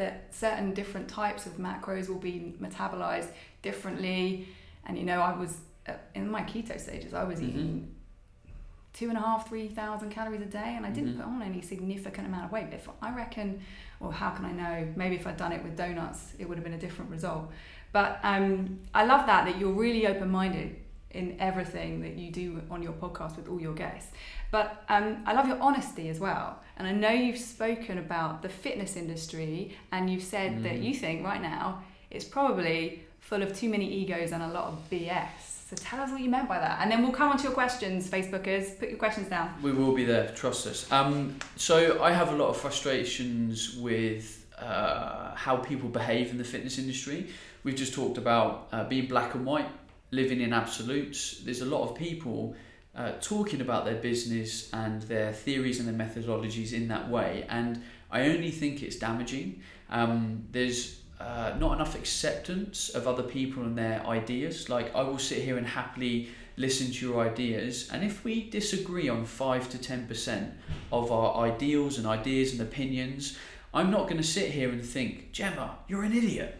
that, 0.00 0.34
certain 0.34 0.72
different 0.80 1.06
types 1.08 1.42
of 1.46 1.52
macros 1.58 2.08
will 2.08 2.24
be 2.32 2.54
metabolized 2.60 3.30
differently. 3.62 4.48
And 4.86 4.92
you 4.98 5.04
know, 5.04 5.20
I 5.20 5.32
was 5.42 5.52
uh, 5.88 5.92
in 6.14 6.30
my 6.30 6.42
keto 6.42 6.78
stages. 6.86 7.12
I 7.14 7.24
was 7.24 7.38
Mhm. 7.40 7.48
eating 7.48 7.94
two 8.92 9.08
and 9.08 9.16
a 9.16 9.20
half, 9.20 9.48
three 9.48 9.68
thousand 9.68 10.10
calories 10.10 10.42
a 10.42 10.46
day, 10.60 10.70
and 10.76 10.84
I 10.84 10.90
didn't 10.90 11.14
Mhm. 11.14 11.18
put 11.18 11.26
on 11.26 11.42
any 11.42 11.60
significant 11.62 12.26
amount 12.28 12.44
of 12.46 12.52
weight. 12.52 12.68
If 12.72 12.88
I 13.00 13.14
reckon, 13.14 13.48
well, 14.00 14.10
how 14.10 14.30
can 14.30 14.44
I 14.44 14.52
know? 14.62 14.76
Maybe 14.96 15.14
if 15.20 15.26
I'd 15.26 15.36
done 15.44 15.52
it 15.52 15.62
with 15.62 15.76
donuts, 15.76 16.34
it 16.38 16.44
would 16.48 16.56
have 16.58 16.64
been 16.64 16.74
a 16.82 16.84
different 16.86 17.10
result. 17.10 17.44
But 17.92 18.10
um, 18.22 18.80
I 18.94 19.04
love 19.12 19.26
that 19.26 19.42
that 19.46 19.58
you're 19.58 19.72
really 19.86 20.06
open 20.12 20.30
minded 20.30 20.68
in 21.10 21.36
everything 21.40 22.02
that 22.02 22.14
you 22.20 22.30
do 22.30 22.46
on 22.70 22.82
your 22.86 22.92
podcast 22.92 23.36
with 23.36 23.48
all 23.48 23.60
your 23.60 23.74
guests. 23.74 24.12
But 24.50 24.84
um, 24.88 25.22
I 25.26 25.32
love 25.32 25.46
your 25.46 25.60
honesty 25.60 26.08
as 26.08 26.18
well. 26.18 26.58
And 26.76 26.86
I 26.88 26.92
know 26.92 27.10
you've 27.10 27.38
spoken 27.38 27.98
about 27.98 28.42
the 28.42 28.48
fitness 28.48 28.96
industry 28.96 29.76
and 29.92 30.10
you've 30.10 30.22
said 30.24 30.62
that 30.64 30.72
Mm. 30.74 30.84
you 30.84 30.94
think 30.94 31.24
right 31.24 31.40
now 31.42 31.82
it's 32.10 32.24
probably 32.24 33.02
full 33.20 33.42
of 33.42 33.56
too 33.56 33.68
many 33.68 33.86
egos 33.92 34.32
and 34.32 34.42
a 34.42 34.48
lot 34.48 34.64
of 34.64 34.78
BS. 34.90 35.28
So 35.68 35.76
tell 35.76 36.00
us 36.00 36.10
what 36.10 36.20
you 36.20 36.28
meant 36.28 36.48
by 36.48 36.58
that. 36.58 36.80
And 36.80 36.90
then 36.90 37.02
we'll 37.02 37.12
come 37.12 37.28
on 37.30 37.36
to 37.36 37.44
your 37.44 37.52
questions, 37.52 38.08
Facebookers. 38.10 38.76
Put 38.80 38.88
your 38.88 38.98
questions 38.98 39.28
down. 39.28 39.54
We 39.62 39.70
will 39.72 39.94
be 39.94 40.04
there, 40.04 40.28
trust 40.34 40.66
us. 40.66 40.90
Um, 40.90 41.36
so 41.56 42.02
I 42.02 42.10
have 42.12 42.32
a 42.32 42.36
lot 42.36 42.48
of 42.48 42.56
frustrations 42.56 43.76
with 43.76 44.44
uh, 44.58 45.32
how 45.36 45.56
people 45.58 45.88
behave 45.88 46.30
in 46.30 46.38
the 46.38 46.44
fitness 46.44 46.76
industry. 46.78 47.28
We've 47.62 47.76
just 47.76 47.94
talked 47.94 48.18
about 48.18 48.68
uh, 48.72 48.84
being 48.84 49.06
black 49.06 49.34
and 49.36 49.44
white, 49.46 49.68
living 50.10 50.40
in 50.40 50.52
absolutes. 50.52 51.38
There's 51.44 51.60
a 51.60 51.66
lot 51.66 51.88
of 51.88 51.94
people 51.94 52.56
uh, 52.94 53.12
talking 53.20 53.60
about 53.60 53.84
their 53.84 53.94
business 53.94 54.72
and 54.72 55.02
their 55.02 55.32
theories 55.32 55.78
and 55.80 55.88
their 55.88 56.06
methodologies 56.06 56.72
in 56.72 56.88
that 56.88 57.08
way, 57.08 57.46
and 57.48 57.82
I 58.10 58.28
only 58.28 58.50
think 58.50 58.82
it's 58.82 58.96
damaging. 58.96 59.62
Um, 59.88 60.44
there's 60.52 61.00
uh, 61.20 61.54
not 61.58 61.74
enough 61.74 61.94
acceptance 61.94 62.88
of 62.88 63.06
other 63.06 63.22
people 63.22 63.62
and 63.62 63.76
their 63.76 64.04
ideas. 64.06 64.68
Like 64.68 64.94
I 64.94 65.02
will 65.02 65.18
sit 65.18 65.38
here 65.38 65.58
and 65.58 65.66
happily 65.66 66.28
listen 66.56 66.90
to 66.92 67.06
your 67.06 67.26
ideas, 67.26 67.88
and 67.92 68.04
if 68.04 68.24
we 68.24 68.50
disagree 68.50 69.08
on 69.08 69.24
five 69.24 69.70
to 69.70 69.78
ten 69.78 70.06
percent 70.06 70.52
of 70.90 71.12
our 71.12 71.44
ideals 71.44 71.98
and 71.98 72.06
ideas 72.06 72.52
and 72.52 72.60
opinions, 72.60 73.38
I'm 73.72 73.90
not 73.90 74.08
going 74.08 74.16
to 74.16 74.26
sit 74.26 74.50
here 74.50 74.70
and 74.70 74.84
think, 74.84 75.30
Gemma, 75.32 75.78
you're 75.86 76.02
an 76.02 76.12
idiot. 76.12 76.59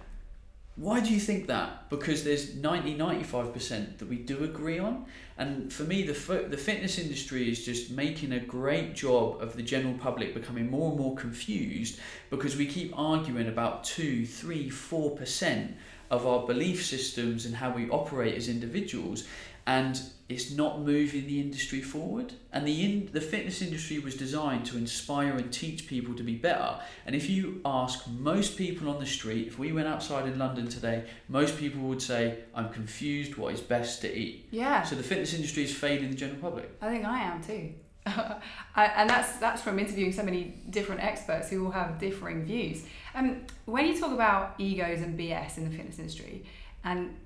Why 0.77 1.01
do 1.01 1.13
you 1.13 1.21
think 1.21 1.47
that? 1.49 1.91
Because 1.91 2.25
there's 2.25 2.55
90 2.55 2.97
95% 2.97 3.99
that 3.99 4.09
we 4.09 4.17
do 4.17 4.45
agree 4.45 4.79
on. 4.79 5.05
And 5.37 5.73
for 5.73 5.83
me, 5.83 6.03
the, 6.03 6.13
the 6.49 6.57
fitness 6.57 6.99
industry 6.99 7.51
is 7.51 7.65
just 7.65 7.91
making 7.91 8.33
a 8.33 8.41
great 8.41 8.95
job 8.95 9.43
of 9.43 9.57
the 9.57 9.63
general 9.63 9.95
public 9.95 10.33
becoming 10.33 10.71
more 10.71 10.91
and 10.91 10.99
more 10.99 11.15
confused 11.17 11.99
because 12.31 12.57
we 12.57 12.67
keep 12.67 12.97
arguing 12.99 13.49
about 13.49 13.85
2, 13.85 14.25
3, 14.25 14.71
4% 14.71 15.73
of 16.11 16.27
our 16.27 16.47
belief 16.47 16.85
systems 16.85 17.47
and 17.47 17.57
how 17.57 17.71
we 17.71 17.89
operate 17.91 18.35
as 18.35 18.49
individuals 18.49 19.25
and 19.67 20.01
it's 20.29 20.51
not 20.51 20.81
moving 20.81 21.27
the 21.27 21.41
industry 21.41 21.81
forward. 21.81 22.33
And 22.53 22.67
the 22.67 22.85
in, 22.85 23.11
the 23.13 23.21
fitness 23.21 23.63
industry 23.63 23.99
was 23.99 24.15
designed 24.15 24.65
to 24.67 24.77
inspire 24.77 25.37
and 25.37 25.53
teach 25.53 25.87
people 25.87 26.15
to 26.15 26.23
be 26.23 26.35
better. 26.35 26.81
And 27.07 27.15
if 27.15 27.29
you 27.29 27.61
ask 27.65 28.07
most 28.09 28.57
people 28.57 28.89
on 28.89 29.01
the 29.01 29.07
street, 29.07 29.47
if 29.49 29.59
we 29.59 29.73
went 29.73 29.89
outside 29.89 30.27
in 30.27 30.39
London 30.39 30.69
today, 30.69 31.05
most 31.29 31.59
people 31.59 31.83
would 31.83 32.03
say, 32.03 32.39
"I'm 32.55 32.71
confused. 32.71 33.37
What 33.37 33.55
is 33.55 33.61
best 33.61 34.01
to 34.03 34.13
eat?" 34.13 34.49
Yeah. 34.51 34.83
So 34.83 34.97
the 34.97 35.03
fitness 35.03 35.35
industry 35.35 35.65
is 35.65 35.75
failing 35.75 36.11
the 36.11 36.17
general 36.17 36.41
public. 36.41 36.71
I 36.81 36.89
think 36.89 37.05
I 37.05 37.21
am 37.23 37.43
too. 37.43 37.75
And 38.77 39.11
that's 39.11 39.37
that's 39.39 39.63
from 39.63 39.79
interviewing 39.79 40.13
so 40.13 40.23
many 40.23 40.55
different 40.71 41.03
experts 41.03 41.51
who 41.51 41.67
all 41.67 41.73
have 41.73 41.99
differing 41.99 42.45
views. 42.45 42.85
Um, 43.15 43.43
when 43.67 43.87
you 43.87 43.99
talk 43.99 44.13
about 44.13 44.55
egos 44.59 45.03
and 45.03 45.19
BS 45.19 45.59
in 45.59 45.65
the 45.69 45.77
fitness 45.77 45.99
industry, 45.99 46.45
and 46.85 47.17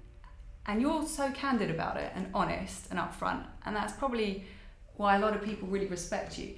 and 0.67 0.81
you're 0.81 1.07
so 1.07 1.31
candid 1.33 1.71
about 1.71 1.97
it 1.97 2.11
and 2.15 2.27
honest 2.35 2.87
and 2.91 2.99
upfront 2.99 3.45
and 3.67 3.77
that's 3.77 3.93
probably 3.93 4.45
why 4.97 5.17
a 5.17 5.19
lot 5.19 5.35
of 5.35 5.43
people 5.43 5.69
really 5.69 5.87
respect 5.87 6.39
you. 6.39 6.55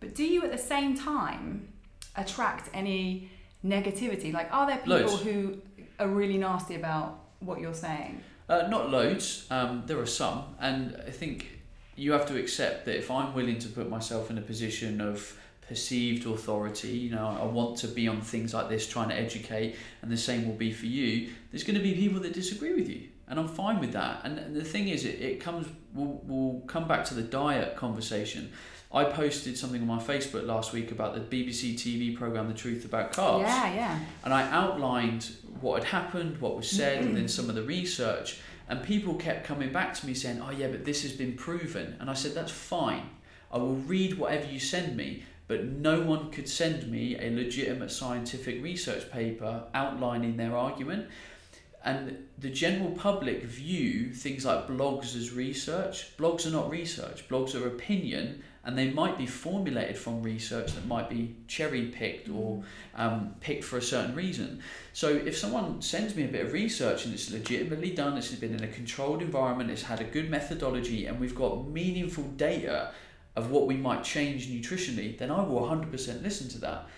But 0.00 0.14
do 0.14 0.24
you 0.24 0.44
at 0.44 0.52
the 0.52 0.58
same 0.58 0.96
time 0.96 1.68
attract 2.16 2.70
any 2.72 3.30
negativity? 3.64 4.32
Like 4.32 4.52
are 4.52 4.66
there 4.66 4.78
people 4.78 5.00
loads. 5.00 5.22
who 5.22 5.58
are 5.98 6.08
really 6.08 6.38
nasty 6.38 6.76
about 6.76 7.18
what 7.40 7.60
you're 7.60 7.74
saying? 7.74 8.22
Uh, 8.48 8.66
not 8.68 8.90
loads. 8.90 9.46
Um, 9.50 9.82
there 9.86 9.98
are 9.98 10.06
some. 10.06 10.44
And 10.60 10.96
i 11.06 11.10
think 11.10 11.57
you 11.98 12.12
have 12.12 12.26
to 12.26 12.38
accept 12.38 12.84
that 12.84 12.96
if 12.96 13.10
i'm 13.10 13.34
willing 13.34 13.58
to 13.58 13.68
put 13.68 13.88
myself 13.88 14.30
in 14.30 14.38
a 14.38 14.42
position 14.42 15.00
of 15.00 15.38
perceived 15.66 16.26
authority 16.26 16.88
you 16.88 17.10
know 17.10 17.36
i 17.40 17.44
want 17.44 17.76
to 17.76 17.86
be 17.88 18.08
on 18.08 18.20
things 18.20 18.54
like 18.54 18.68
this 18.68 18.86
trying 18.86 19.08
to 19.08 19.14
educate 19.14 19.76
and 20.00 20.10
the 20.10 20.16
same 20.16 20.46
will 20.46 20.54
be 20.54 20.72
for 20.72 20.86
you 20.86 21.30
there's 21.50 21.64
going 21.64 21.76
to 21.76 21.82
be 21.82 21.94
people 21.94 22.20
that 22.20 22.32
disagree 22.32 22.72
with 22.72 22.88
you 22.88 23.08
and 23.30 23.38
I'm 23.38 23.48
fine 23.48 23.78
with 23.78 23.92
that. 23.92 24.22
And 24.24 24.56
the 24.56 24.64
thing 24.64 24.88
is, 24.88 25.04
it, 25.04 25.20
it 25.20 25.40
comes. 25.40 25.66
We'll, 25.94 26.20
we'll 26.24 26.60
come 26.66 26.88
back 26.88 27.04
to 27.06 27.14
the 27.14 27.22
diet 27.22 27.76
conversation. 27.76 28.50
I 28.90 29.04
posted 29.04 29.58
something 29.58 29.82
on 29.82 29.86
my 29.86 29.98
Facebook 29.98 30.46
last 30.46 30.72
week 30.72 30.92
about 30.92 31.14
the 31.14 31.20
BBC 31.20 31.74
TV 31.74 32.16
program 32.16 32.48
The 32.48 32.54
Truth 32.54 32.86
About 32.86 33.12
Carbs. 33.12 33.42
Yeah, 33.42 33.74
yeah. 33.74 34.00
And 34.24 34.32
I 34.32 34.50
outlined 34.50 35.30
what 35.60 35.82
had 35.82 36.02
happened, 36.02 36.40
what 36.40 36.56
was 36.56 36.70
said, 36.70 37.04
and 37.04 37.14
then 37.14 37.28
some 37.28 37.50
of 37.50 37.54
the 37.54 37.62
research. 37.62 38.40
And 38.68 38.82
people 38.82 39.14
kept 39.14 39.46
coming 39.46 39.72
back 39.72 39.94
to 39.94 40.06
me 40.06 40.14
saying, 40.14 40.40
"Oh 40.42 40.50
yeah, 40.50 40.68
but 40.68 40.84
this 40.84 41.02
has 41.02 41.12
been 41.12 41.34
proven." 41.34 41.96
And 42.00 42.10
I 42.10 42.14
said, 42.14 42.34
"That's 42.34 42.52
fine. 42.52 43.10
I 43.50 43.58
will 43.58 43.76
read 43.76 44.18
whatever 44.18 44.46
you 44.46 44.60
send 44.60 44.96
me." 44.96 45.24
But 45.46 45.64
no 45.64 46.02
one 46.02 46.30
could 46.30 46.48
send 46.48 46.90
me 46.92 47.18
a 47.18 47.30
legitimate 47.30 47.90
scientific 47.90 48.62
research 48.62 49.10
paper 49.10 49.64
outlining 49.72 50.36
their 50.36 50.54
argument 50.54 51.08
and 51.84 52.26
the 52.36 52.50
general 52.50 52.90
public 52.90 53.44
view 53.44 54.12
things 54.12 54.44
like 54.44 54.66
blogs 54.66 55.16
as 55.16 55.32
research. 55.32 56.16
Blogs 56.18 56.46
are 56.46 56.50
not 56.50 56.70
research, 56.70 57.26
blogs 57.28 57.54
are 57.54 57.66
opinion, 57.66 58.42
and 58.68 58.76
they 58.76 58.90
might 58.90 59.16
be 59.16 59.24
formulated 59.24 59.96
from 59.96 60.22
research 60.22 60.74
that 60.74 60.86
might 60.86 61.08
be 61.08 61.34
cherry 61.46 61.86
picked 61.86 62.28
or 62.28 62.62
um, 62.96 63.34
picked 63.40 63.64
for 63.64 63.78
a 63.78 63.82
certain 63.82 64.14
reason. 64.14 64.60
So, 64.92 65.08
if 65.08 65.38
someone 65.38 65.80
sends 65.80 66.14
me 66.14 66.24
a 66.24 66.28
bit 66.28 66.44
of 66.44 66.52
research 66.52 67.06
and 67.06 67.14
it's 67.14 67.30
legitimately 67.30 67.92
done, 67.92 68.18
it's 68.18 68.30
been 68.34 68.54
in 68.54 68.62
a 68.62 68.68
controlled 68.68 69.22
environment, 69.22 69.70
it's 69.70 69.84
had 69.84 70.02
a 70.02 70.04
good 70.04 70.28
methodology, 70.28 71.06
and 71.06 71.18
we've 71.18 71.34
got 71.34 71.66
meaningful 71.66 72.24
data 72.24 72.92
of 73.36 73.50
what 73.50 73.66
we 73.66 73.74
might 73.74 74.04
change 74.04 74.50
nutritionally, 74.50 75.16
then 75.16 75.30
I 75.30 75.42
will 75.42 75.62
100% 75.62 76.22
listen 76.22 76.50
to 76.50 76.58
that. 76.58 76.88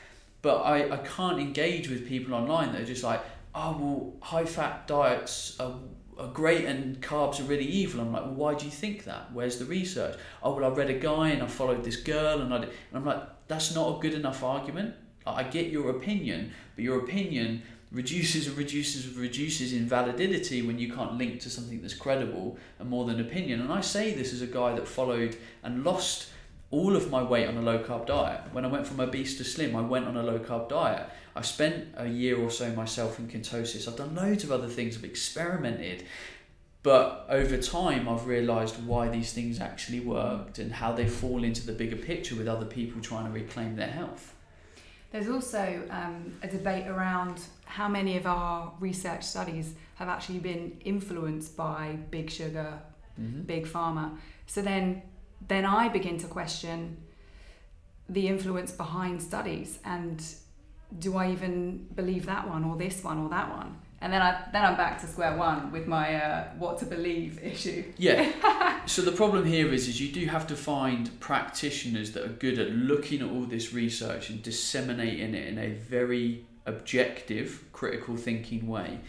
But 0.43 0.63
I, 0.63 0.91
I 0.91 0.97
can't 0.97 1.39
engage 1.39 1.89
with 1.89 2.09
people 2.09 2.35
online 2.35 2.73
that 2.73 2.81
are 2.81 2.85
just 2.85 3.05
like, 3.05 3.23
oh 3.55 3.77
well 3.79 4.13
high 4.21 4.45
fat 4.45 4.87
diets 4.87 5.59
are, 5.61 5.75
are 6.21 6.33
great 6.33 6.65
and 6.65 7.01
carbs 7.01 7.41
are 7.41 7.45
really 7.45 7.65
evil. 7.67 8.01
I'm 8.01 8.13
like 8.13 8.23
well 8.23 8.35
why 8.35 8.55
do 8.55 8.65
you 8.65 8.71
think 8.71 9.05
that? 9.05 9.33
Where's 9.33 9.59
the 9.59 9.65
research? 9.65 10.19
Oh 10.43 10.55
well 10.55 10.71
i 10.71 10.75
read 10.75 10.91
a 10.91 10.99
guy 10.99 11.31
and 11.31 11.43
i 11.43 11.47
followed 11.47 11.85
this 11.85 11.97
girl 11.97 12.41
and 12.41 12.53
i 12.53 12.59
did, 12.59 12.69
and 12.69 12.95
i'm 12.95 13.05
like 13.05 13.23
that's 13.49 13.75
not 13.75 13.97
a 13.97 14.01
good 14.01 14.15
enough 14.15 14.43
argument. 14.43 14.95
I 15.27 15.43
get 15.45 15.67
your 15.67 15.91
opinion 15.91 16.53
but 16.75 16.85
your 16.85 16.99
opinion 17.01 17.63
reduces 17.93 18.47
and 18.47 18.57
reduces 18.57 19.07
and 19.07 19.17
reduces 19.17 19.73
in 19.73 19.89
validity 19.89 20.63
when 20.63 20.79
you 20.79 20.93
can't 20.93 21.15
link 21.19 21.41
to 21.41 21.51
something 21.51 21.81
that's 21.83 21.95
credible 21.95 22.57
and 22.79 22.89
more 22.89 23.05
than 23.05 23.21
opinion. 23.21 23.61
And 23.61 23.73
i 23.73 23.81
say 23.81 24.15
this 24.15 24.33
as 24.33 24.43
a 24.43 24.47
guy 24.47 24.75
that 24.75 24.87
followed 24.87 25.37
and 25.63 25.85
lost 25.85 26.29
all 26.71 26.95
of 26.97 27.11
my 27.11 27.23
weight 27.23 27.49
on 27.49 27.57
a 27.57 27.63
low 27.63 27.79
carb 27.79 28.07
diet 28.07 28.41
when 28.53 28.65
i 28.65 28.69
went 28.69 28.87
from 28.87 29.01
obese 29.01 29.37
to 29.37 29.45
slim 29.45 29.75
i 29.75 29.81
went 29.81 30.07
on 30.07 30.17
a 30.17 30.23
low 30.23 30.39
carb 30.39 30.69
diet 30.69 31.09
I've 31.35 31.47
spent 31.47 31.89
a 31.97 32.09
year 32.09 32.39
or 32.39 32.51
so 32.51 32.71
myself 32.73 33.19
in 33.19 33.29
ketosis. 33.29 33.87
I've 33.87 33.97
done 33.97 34.15
loads 34.15 34.45
of 34.45 34.51
other 34.51 34.69
things. 34.69 34.97
I've 34.97 35.05
experimented. 35.05 36.05
But 36.83 37.27
over 37.29 37.57
time, 37.59 38.09
I've 38.09 38.27
realised 38.27 38.85
why 38.85 39.09
these 39.09 39.33
things 39.33 39.61
actually 39.61 40.01
worked 40.01 40.59
and 40.59 40.73
how 40.73 40.93
they 40.93 41.07
fall 41.07 41.45
into 41.45 41.67
the 41.67 41.73
bigger 41.73 41.97
picture 41.97 42.35
with 42.35 42.49
other 42.49 42.65
people 42.65 43.01
trying 43.03 43.27
to 43.27 43.31
reclaim 43.31 43.77
their 43.77 43.89
health. 43.89 44.35
There's 45.13 45.29
also 45.29 45.83
um, 45.91 46.39
a 46.43 46.49
debate 46.49 46.87
around 46.87 47.41
how 47.65 47.89
many 47.89 48.17
of 48.17 48.27
our 48.27 48.73
research 48.81 49.25
studies 49.25 49.75
have 49.97 50.09
actually 50.09 50.39
been 50.39 50.81
influenced 50.85 51.57
by 51.57 51.99
big 52.11 52.31
sugar, 52.31 52.81
mm-hmm. 53.21 53.43
big 53.43 53.67
pharma. 53.67 54.17
So 54.47 54.63
then, 54.63 55.03
then 55.49 55.65
I 55.65 55.89
begin 55.89 56.19
to 56.19 56.27
question 56.27 56.99
the 58.09 58.29
influence 58.29 58.73
behind 58.73 59.23
studies 59.23 59.79
and 59.85 60.23
do 60.99 61.17
I 61.17 61.31
even 61.31 61.87
believe 61.95 62.27
that 62.27 62.49
one 62.49 62.65
or 62.65 62.77
this 62.77 63.05
one 63.05 63.19
or 63.19 63.29
that 63.31 63.51
one? 63.51 63.79
And 64.03 64.13
then 64.13 64.23
I 64.23 64.45
then 64.53 64.65
I'm 64.65 64.77
back 64.77 65.01
to 65.03 65.07
square 65.07 65.37
one 65.37 65.71
with 65.73 65.87
my 65.87 66.15
uh, 66.15 66.49
what 66.59 66.79
to 66.79 66.87
believe 66.87 67.39
issue. 67.43 67.85
Yeah. 67.99 68.81
so 68.87 69.03
the 69.03 69.13
problem 69.13 69.45
here 69.45 69.73
is 69.73 69.89
is 69.89 70.01
you 70.01 70.11
do 70.11 70.27
have 70.27 70.47
to 70.49 70.57
find 70.57 71.21
practitioners 71.21 72.13
that 72.13 72.25
are 72.25 72.33
good 72.33 72.59
at 72.59 72.71
looking 72.71 73.21
at 73.21 73.29
all 73.29 73.43
this 73.43 73.73
research 73.73 74.31
and 74.31 74.43
disseminating 74.43 75.35
it 75.35 75.47
in 75.49 75.59
a 75.59 75.69
very 75.69 76.47
objective, 76.67 77.65
critical 77.73 78.17
thinking 78.17 78.67
way. 78.67 79.01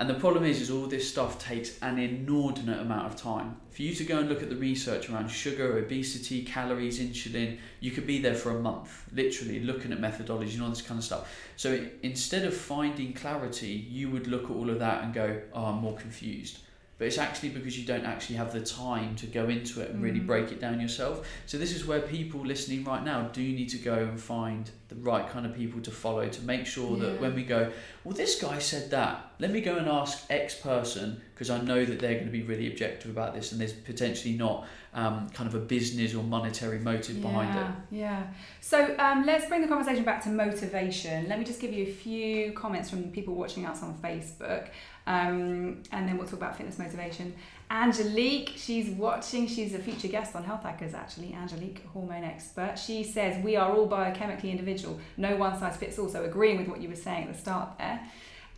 And 0.00 0.08
the 0.08 0.14
problem 0.14 0.44
is, 0.44 0.62
is 0.62 0.70
all 0.70 0.86
this 0.86 1.06
stuff 1.06 1.38
takes 1.38 1.78
an 1.82 1.98
inordinate 1.98 2.80
amount 2.80 3.12
of 3.12 3.20
time. 3.20 3.56
For 3.70 3.82
you 3.82 3.94
to 3.94 4.04
go 4.04 4.20
and 4.20 4.30
look 4.30 4.42
at 4.42 4.48
the 4.48 4.56
research 4.56 5.10
around 5.10 5.28
sugar, 5.28 5.76
obesity, 5.76 6.42
calories, 6.42 6.98
insulin, 6.98 7.58
you 7.80 7.90
could 7.90 8.06
be 8.06 8.18
there 8.18 8.34
for 8.34 8.52
a 8.56 8.58
month, 8.58 9.04
literally 9.12 9.60
looking 9.60 9.92
at 9.92 10.00
methodology 10.00 10.54
and 10.54 10.62
all 10.62 10.70
this 10.70 10.80
kind 10.80 10.96
of 10.96 11.04
stuff. 11.04 11.30
So 11.58 11.86
instead 12.02 12.46
of 12.46 12.56
finding 12.56 13.12
clarity, 13.12 13.72
you 13.90 14.08
would 14.08 14.26
look 14.26 14.44
at 14.44 14.52
all 14.52 14.70
of 14.70 14.78
that 14.78 15.04
and 15.04 15.12
go, 15.12 15.42
"Oh, 15.52 15.66
I'm 15.66 15.82
more 15.82 15.98
confused." 15.98 16.60
but 16.96 17.06
it's 17.06 17.16
actually 17.16 17.48
because 17.48 17.78
you 17.78 17.86
don't 17.86 18.04
actually 18.04 18.36
have 18.36 18.52
the 18.52 18.60
time 18.60 19.16
to 19.16 19.24
go 19.24 19.48
into 19.48 19.80
it 19.80 19.88
and 19.88 20.02
really 20.02 20.20
mm. 20.20 20.26
break 20.26 20.52
it 20.52 20.60
down 20.60 20.78
yourself. 20.78 21.26
So 21.46 21.56
this 21.56 21.74
is 21.74 21.86
where 21.86 22.00
people 22.00 22.42
listening 22.42 22.84
right 22.84 23.02
now 23.02 23.28
do 23.28 23.40
need 23.40 23.70
to 23.70 23.78
go 23.78 23.94
and 23.94 24.20
find 24.20 24.70
the 24.90 24.96
right 24.96 25.28
kind 25.30 25.46
of 25.46 25.54
people 25.54 25.80
to 25.80 25.90
follow 25.90 26.28
to 26.28 26.42
make 26.42 26.66
sure 26.66 26.96
yeah. 26.96 27.04
that 27.04 27.20
when 27.20 27.34
we 27.34 27.44
go, 27.44 27.70
well, 28.02 28.14
this 28.14 28.40
guy 28.42 28.58
said 28.58 28.90
that. 28.90 29.32
Let 29.38 29.52
me 29.52 29.60
go 29.60 29.76
and 29.76 29.88
ask 29.88 30.24
X 30.28 30.56
person 30.56 31.22
because 31.32 31.48
I 31.48 31.60
know 31.60 31.84
that 31.84 32.00
they're 32.00 32.14
going 32.14 32.26
to 32.26 32.32
be 32.32 32.42
really 32.42 32.66
objective 32.66 33.10
about 33.10 33.34
this, 33.34 33.52
and 33.52 33.60
there's 33.60 33.72
potentially 33.72 34.34
not 34.34 34.66
um, 34.92 35.30
kind 35.30 35.48
of 35.48 35.54
a 35.54 35.60
business 35.60 36.14
or 36.14 36.24
monetary 36.24 36.80
motive 36.80 37.16
yeah, 37.16 37.22
behind 37.22 37.58
it. 37.58 37.96
Yeah. 37.96 38.26
So 38.60 38.96
um, 38.98 39.24
let's 39.24 39.46
bring 39.46 39.62
the 39.62 39.68
conversation 39.68 40.04
back 40.04 40.22
to 40.24 40.28
motivation. 40.28 41.28
Let 41.28 41.38
me 41.38 41.44
just 41.44 41.60
give 41.60 41.72
you 41.72 41.84
a 41.84 41.92
few 41.92 42.52
comments 42.52 42.90
from 42.90 43.04
people 43.12 43.34
watching 43.36 43.64
us 43.66 43.82
on 43.84 43.94
Facebook. 43.94 44.68
Um, 45.06 45.82
and 45.92 46.08
then 46.08 46.18
we'll 46.18 46.26
talk 46.26 46.34
about 46.34 46.56
fitness 46.56 46.78
motivation. 46.78 47.34
Angelique, 47.70 48.54
she's 48.56 48.90
watching. 48.90 49.46
She's 49.46 49.74
a 49.74 49.78
future 49.78 50.08
guest 50.08 50.34
on 50.34 50.42
Health 50.42 50.64
Hackers, 50.64 50.92
actually. 50.92 51.32
Angelique, 51.34 51.86
hormone 51.92 52.24
expert. 52.24 52.76
She 52.76 53.04
says 53.04 53.42
we 53.44 53.54
are 53.54 53.72
all 53.72 53.88
biochemically 53.88 54.50
individual. 54.50 54.98
No 55.16 55.36
one 55.36 55.56
size 55.58 55.76
fits 55.76 55.98
all. 55.98 56.08
So 56.08 56.24
agreeing 56.24 56.58
with 56.58 56.68
what 56.68 56.80
you 56.80 56.88
were 56.88 56.96
saying 56.96 57.28
at 57.28 57.34
the 57.34 57.38
start 57.38 57.78
there. 57.78 58.00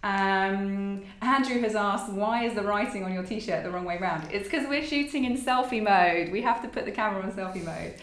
Um, 0.04 1.04
Andrew 1.20 1.60
has 1.60 1.74
asked, 1.76 2.10
why 2.10 2.44
is 2.44 2.54
the 2.54 2.62
writing 2.62 3.04
on 3.04 3.12
your 3.12 3.22
t-shirt 3.22 3.62
the 3.62 3.70
wrong 3.70 3.84
way 3.84 3.98
round? 3.98 4.32
It's 4.32 4.48
because 4.48 4.66
we're 4.66 4.84
shooting 4.84 5.24
in 5.24 5.36
selfie 5.36 5.82
mode. 5.82 6.32
We 6.32 6.40
have 6.42 6.62
to 6.62 6.68
put 6.68 6.86
the 6.86 6.90
camera 6.90 7.22
on 7.22 7.30
selfie 7.32 7.64
mode. 7.64 7.94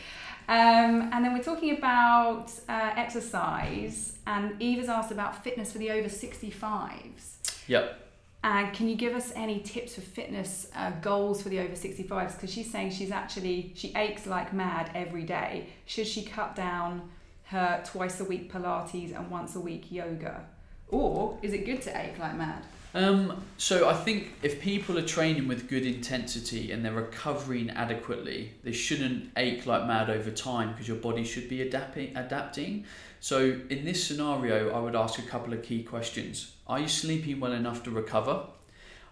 Um, 0.47 1.09
and 1.11 1.25
then 1.25 1.33
we're 1.33 1.43
talking 1.43 1.77
about 1.77 2.51
uh, 2.69 2.93
exercise, 2.95 4.17
and 4.25 4.59
Eve 4.59 4.79
has 4.79 4.89
asked 4.89 5.11
about 5.11 5.43
fitness 5.43 5.71
for 5.71 5.77
the 5.77 5.91
over 5.91 6.07
65s. 6.07 7.67
Yep. 7.67 8.08
And 8.43 8.73
can 8.73 8.87
you 8.87 8.95
give 8.95 9.15
us 9.15 9.33
any 9.35 9.59
tips 9.59 9.95
for 9.95 10.01
fitness 10.01 10.67
uh, 10.73 10.91
goals 11.01 11.41
for 11.41 11.49
the 11.49 11.59
over 11.59 11.73
65s? 11.73 12.35
Because 12.35 12.51
she's 12.51 12.71
saying 12.71 12.91
she's 12.91 13.11
actually, 13.11 13.73
she 13.75 13.93
aches 13.95 14.25
like 14.25 14.53
mad 14.53 14.91
every 14.95 15.23
day. 15.23 15.67
Should 15.85 16.07
she 16.07 16.23
cut 16.23 16.55
down 16.55 17.09
her 17.45 17.83
twice 17.85 18.19
a 18.21 18.23
week 18.23 18.51
Pilates 18.51 19.13
and 19.15 19.29
once 19.29 19.55
a 19.55 19.59
week 19.59 19.91
yoga? 19.91 20.45
Or 20.89 21.37
is 21.41 21.53
it 21.53 21.65
good 21.65 21.81
to 21.83 21.97
ache 21.97 22.17
like 22.19 22.35
mad? 22.35 22.63
Um, 22.95 23.43
so 23.57 23.87
I 23.87 23.93
think 23.93 24.33
if 24.41 24.59
people 24.59 24.97
are 24.97 25.03
training 25.03 25.47
with 25.47 25.69
good 25.69 25.85
intensity 25.85 26.71
and 26.71 26.83
they're 26.83 26.91
recovering 26.91 27.69
adequately, 27.69 28.53
they 28.63 28.71
shouldn't 28.71 29.31
ache 29.37 29.67
like 29.67 29.85
mad 29.85 30.09
over 30.09 30.31
time 30.31 30.71
because 30.71 30.87
your 30.87 30.97
body 30.97 31.23
should 31.23 31.47
be 31.47 31.61
adapting. 31.61 32.17
Adapting. 32.17 32.85
So 33.19 33.59
in 33.69 33.85
this 33.85 34.03
scenario, 34.03 34.73
I 34.73 34.79
would 34.79 34.95
ask 34.95 35.19
a 35.19 35.23
couple 35.23 35.53
of 35.53 35.61
key 35.61 35.83
questions: 35.83 36.53
Are 36.65 36.79
you 36.79 36.87
sleeping 36.87 37.39
well 37.39 37.53
enough 37.53 37.83
to 37.83 37.91
recover? 37.91 38.47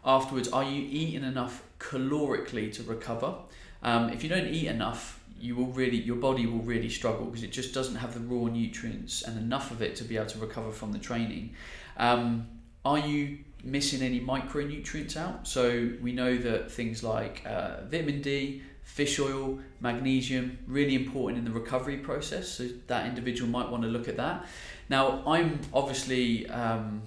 Afterwards, 0.03 0.47
are 0.47 0.63
you 0.63 0.87
eating 0.89 1.23
enough 1.23 1.63
calorically 1.79 2.73
to 2.73 2.83
recover? 2.83 3.35
Um, 3.83 4.09
if 4.09 4.23
you 4.23 4.29
don't 4.29 4.47
eat 4.47 4.67
enough, 4.67 5.19
you 5.39 5.55
will 5.55 5.67
really 5.67 5.97
your 5.97 6.15
body 6.15 6.45
will 6.45 6.63
really 6.63 6.89
struggle 6.89 7.25
because 7.25 7.43
it 7.43 7.51
just 7.51 7.73
doesn't 7.73 7.95
have 7.95 8.13
the 8.13 8.19
raw 8.19 8.47
nutrients 8.47 9.21
and 9.21 9.37
enough 9.37 9.71
of 9.71 9.81
it 9.81 9.95
to 9.95 10.03
be 10.03 10.17
able 10.17 10.27
to 10.27 10.39
recover 10.39 10.71
from 10.71 10.91
the 10.91 10.99
training. 10.99 11.53
Um, 11.97 12.47
are 12.85 12.99
you 12.99 13.39
missing 13.63 14.01
any 14.01 14.19
micronutrients 14.19 15.17
out. 15.17 15.47
So 15.47 15.91
we 16.01 16.11
know 16.11 16.37
that 16.37 16.71
things 16.71 17.03
like 17.03 17.43
uh, 17.45 17.81
vitamin 17.85 18.21
D, 18.21 18.61
fish 18.83 19.19
oil, 19.19 19.59
magnesium, 19.79 20.57
really 20.67 20.95
important 20.95 21.39
in 21.39 21.45
the 21.45 21.51
recovery 21.51 21.97
process. 21.97 22.47
So 22.49 22.67
that 22.87 23.07
individual 23.07 23.49
might 23.49 23.69
want 23.69 23.83
to 23.83 23.89
look 23.89 24.07
at 24.07 24.17
that. 24.17 24.45
Now, 24.89 25.23
I'm 25.27 25.59
obviously 25.73 26.47
um, 26.49 27.01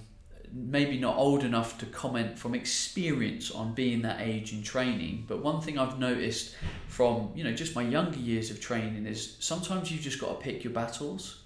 maybe 0.53 0.97
not 0.97 1.17
old 1.17 1.43
enough 1.43 1.77
to 1.79 1.85
comment 1.85 2.37
from 2.37 2.55
experience 2.55 3.51
on 3.51 3.73
being 3.73 4.01
that 4.01 4.21
age 4.21 4.53
in 4.53 4.63
training, 4.63 5.25
but 5.27 5.43
one 5.43 5.61
thing 5.61 5.77
I've 5.77 5.99
noticed 5.99 6.55
from 6.87 7.31
you 7.35 7.43
know 7.43 7.53
just 7.53 7.75
my 7.75 7.83
younger 7.83 8.19
years 8.19 8.51
of 8.51 8.59
training 8.59 9.05
is 9.05 9.37
sometimes 9.39 9.91
you've 9.91 10.01
just 10.01 10.19
got 10.19 10.29
to 10.29 10.43
pick 10.43 10.63
your 10.63 10.73
battles. 10.73 11.43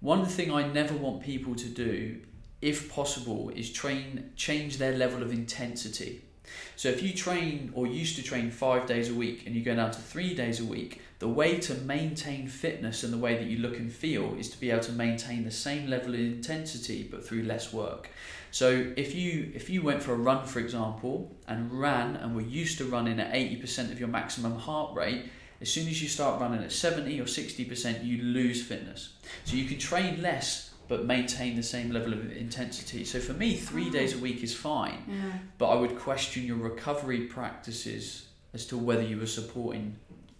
One 0.00 0.26
thing 0.26 0.52
I 0.52 0.66
never 0.66 0.94
want 0.94 1.22
people 1.22 1.54
to 1.54 1.68
do 1.68 2.20
if 2.62 2.90
possible, 2.90 3.50
is 3.50 3.72
train 3.72 4.30
change 4.36 4.78
their 4.78 4.96
level 4.96 5.22
of 5.22 5.32
intensity. 5.32 6.22
So 6.76 6.88
if 6.88 7.02
you 7.02 7.12
train 7.12 7.72
or 7.74 7.86
used 7.86 8.16
to 8.16 8.22
train 8.22 8.50
five 8.50 8.86
days 8.86 9.10
a 9.10 9.14
week 9.14 9.46
and 9.46 9.54
you 9.54 9.62
go 9.62 9.74
down 9.74 9.90
to 9.90 10.00
three 10.00 10.34
days 10.34 10.60
a 10.60 10.64
week, 10.64 11.00
the 11.18 11.28
way 11.28 11.58
to 11.60 11.74
maintain 11.74 12.46
fitness 12.46 13.02
and 13.02 13.12
the 13.12 13.18
way 13.18 13.36
that 13.36 13.46
you 13.46 13.58
look 13.58 13.78
and 13.78 13.90
feel 13.90 14.34
is 14.38 14.50
to 14.50 14.60
be 14.60 14.70
able 14.70 14.82
to 14.82 14.92
maintain 14.92 15.44
the 15.44 15.50
same 15.50 15.88
level 15.88 16.14
of 16.14 16.20
intensity 16.20 17.08
but 17.10 17.26
through 17.26 17.42
less 17.42 17.72
work. 17.72 18.10
So 18.50 18.92
if 18.96 19.14
you 19.14 19.50
if 19.54 19.68
you 19.68 19.82
went 19.82 20.02
for 20.02 20.12
a 20.12 20.16
run, 20.16 20.46
for 20.46 20.60
example, 20.60 21.34
and 21.48 21.72
ran 21.72 22.16
and 22.16 22.34
were 22.34 22.42
used 22.42 22.78
to 22.78 22.84
running 22.84 23.20
at 23.20 23.32
80% 23.32 23.92
of 23.92 23.98
your 23.98 24.08
maximum 24.08 24.56
heart 24.58 24.94
rate, 24.94 25.26
as 25.60 25.72
soon 25.72 25.88
as 25.88 26.02
you 26.02 26.08
start 26.08 26.40
running 26.40 26.62
at 26.62 26.72
70 26.72 27.18
or 27.20 27.24
60%, 27.24 28.04
you 28.04 28.22
lose 28.22 28.62
fitness. 28.62 29.14
So 29.44 29.56
you 29.56 29.64
can 29.64 29.78
train 29.78 30.20
less 30.20 30.65
but 30.88 31.04
maintain 31.04 31.56
the 31.56 31.62
same 31.62 31.90
level 31.90 32.12
of 32.12 32.30
intensity. 32.36 33.04
So 33.04 33.18
for 33.20 33.32
me, 33.32 33.54
three 33.56 33.90
days 33.90 34.14
a 34.14 34.18
week 34.18 34.42
is 34.42 34.54
fine, 34.54 35.02
Yeah. 35.08 35.32
but 35.58 35.68
I 35.68 35.74
would 35.74 35.98
question 35.98 36.44
your 36.46 36.56
recovery 36.56 37.22
practices 37.26 38.26
as 38.54 38.66
to 38.66 38.76
whether 38.78 39.02
you 39.02 39.18
were 39.18 39.26
supporting 39.26 39.96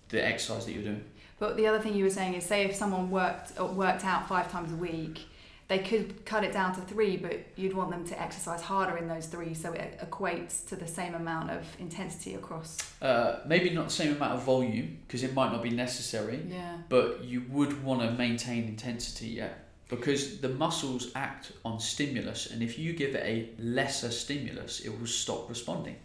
the 0.08 0.24
exercise 0.24 0.66
that 0.66 0.72
you're 0.72 0.82
doing. 0.84 1.04
But 1.38 1.56
the 1.56 1.66
other 1.66 1.80
thing 1.80 1.94
you 1.94 2.04
were 2.04 2.10
saying 2.10 2.34
is, 2.34 2.44
say 2.44 2.64
if 2.64 2.74
someone 2.74 3.10
worked 3.10 3.58
uh, 3.60 3.66
worked 3.66 4.04
out 4.04 4.28
five 4.28 4.50
times 4.50 4.72
a 4.72 4.76
week, 4.76 5.26
they 5.68 5.80
could 5.80 6.24
cut 6.24 6.44
it 6.44 6.52
down 6.52 6.72
to 6.76 6.80
three, 6.82 7.16
but 7.16 7.40
you'd 7.56 7.74
want 7.74 7.90
them 7.90 8.06
to 8.06 8.22
exercise 8.22 8.62
harder 8.62 8.96
in 8.96 9.08
those 9.08 9.26
three, 9.26 9.52
so 9.52 9.72
it 9.72 9.98
equates 10.00 10.64
to 10.68 10.76
the 10.76 10.86
same 10.86 11.12
amount 11.14 11.50
of 11.50 11.66
intensity 11.80 12.34
across. 12.36 12.78
Uh, 13.02 13.40
maybe 13.46 13.70
not 13.70 13.86
the 13.86 13.90
same 13.92 14.14
amount 14.14 14.34
of 14.34 14.42
volume 14.44 14.98
because 15.06 15.24
it 15.24 15.34
might 15.34 15.50
not 15.52 15.62
be 15.64 15.70
necessary, 15.70 16.40
Yeah. 16.48 16.76
but 16.88 17.24
you 17.24 17.42
would 17.50 17.82
want 17.82 18.00
to 18.02 18.12
maintain 18.12 18.64
intensity, 18.68 19.26
yeah. 19.26 19.48
Because 19.88 20.38
the 20.38 20.48
muscles 20.48 21.12
act 21.14 21.52
on 21.64 21.78
stimulus, 21.78 22.50
and 22.50 22.62
if 22.62 22.78
you 22.78 22.92
give 22.92 23.14
it 23.14 23.22
a 23.24 23.50
lesser 23.62 24.10
stimulus, 24.10 24.80
it 24.80 24.88
will 24.88 25.06
stop 25.06 25.48
responding. 25.48 25.96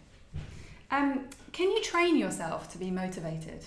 Um, 0.90 1.26
can 1.52 1.70
you 1.70 1.82
train 1.82 2.16
yourself 2.16 2.70
to 2.72 2.78
be 2.78 2.90
motivated? 2.90 3.64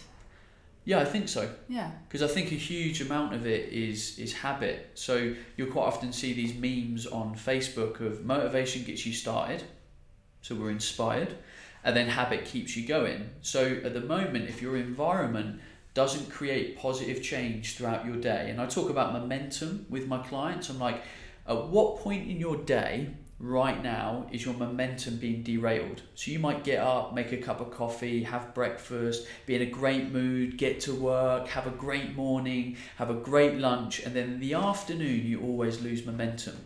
Yeah, 0.86 1.00
I 1.00 1.06
think 1.06 1.28
so. 1.28 1.50
Yeah. 1.68 1.90
because 2.08 2.22
I 2.22 2.28
think 2.28 2.52
a 2.52 2.56
huge 2.56 3.02
amount 3.02 3.34
of 3.34 3.48
it 3.48 3.74
is 3.74 4.20
is 4.20 4.32
habit. 4.34 4.92
So 4.94 5.34
you'll 5.58 5.72
quite 5.72 5.88
often 5.88 6.14
see 6.14 6.34
these 6.34 6.54
memes 6.54 7.08
on 7.08 7.36
Facebook 7.36 8.00
of 8.00 8.24
motivation 8.24 8.84
gets 8.84 9.06
you 9.06 9.12
started, 9.12 9.64
so 10.42 10.54
we're 10.54 10.70
inspired, 10.70 11.34
and 11.84 11.98
then 11.98 12.08
habit 12.08 12.46
keeps 12.46 12.78
you 12.78 12.88
going. 12.88 13.32
So 13.42 13.80
at 13.84 13.96
the 13.96 14.02
moment, 14.02 14.48
if 14.48 14.62
your 14.62 14.78
environment 14.78 15.60
doesn't 15.96 16.30
create 16.30 16.78
positive 16.78 17.24
change 17.24 17.76
throughout 17.76 18.06
your 18.06 18.18
day, 18.18 18.52
and 18.52 18.62
I 18.62 18.68
talk 18.68 18.92
about 18.92 19.14
momentum 19.14 19.88
with 19.90 20.08
my 20.08 20.20
clients, 20.20 20.70
I'm 20.70 20.78
like, 20.78 21.02
at 21.48 21.68
what 21.68 22.00
point 22.00 22.30
in 22.30 22.40
your 22.40 22.58
day 22.58 23.10
right 23.40 23.82
now 23.84 24.28
is 24.32 24.46
your 24.46 24.54
momentum 24.56 25.18
being 25.18 25.42
derailed? 25.42 26.02
So 26.14 26.32
you 26.32 26.40
might 26.40 26.64
get 26.64 26.80
up, 26.80 27.14
make 27.14 27.32
a 27.32 27.38
cup 27.38 27.62
of 27.62 27.72
coffee, 27.72 28.24
have 28.24 28.54
breakfast, 28.54 29.26
be 29.46 29.56
in 29.56 29.62
a 29.62 29.66
great 29.66 30.12
mood, 30.12 30.58
get 30.58 30.80
to 30.82 30.94
work, 30.94 31.48
have 31.48 31.68
a 31.68 31.72
great 31.72 32.16
morning, 32.16 32.78
have 32.98 33.10
a 33.10 33.16
great 33.16 33.56
lunch, 33.58 34.00
and 34.00 34.16
then 34.16 34.34
in 34.34 34.40
the 34.40 34.54
afternoon 34.54 35.26
you 35.26 35.42
always 35.42 35.82
lose 35.82 36.06
momentum. 36.06 36.58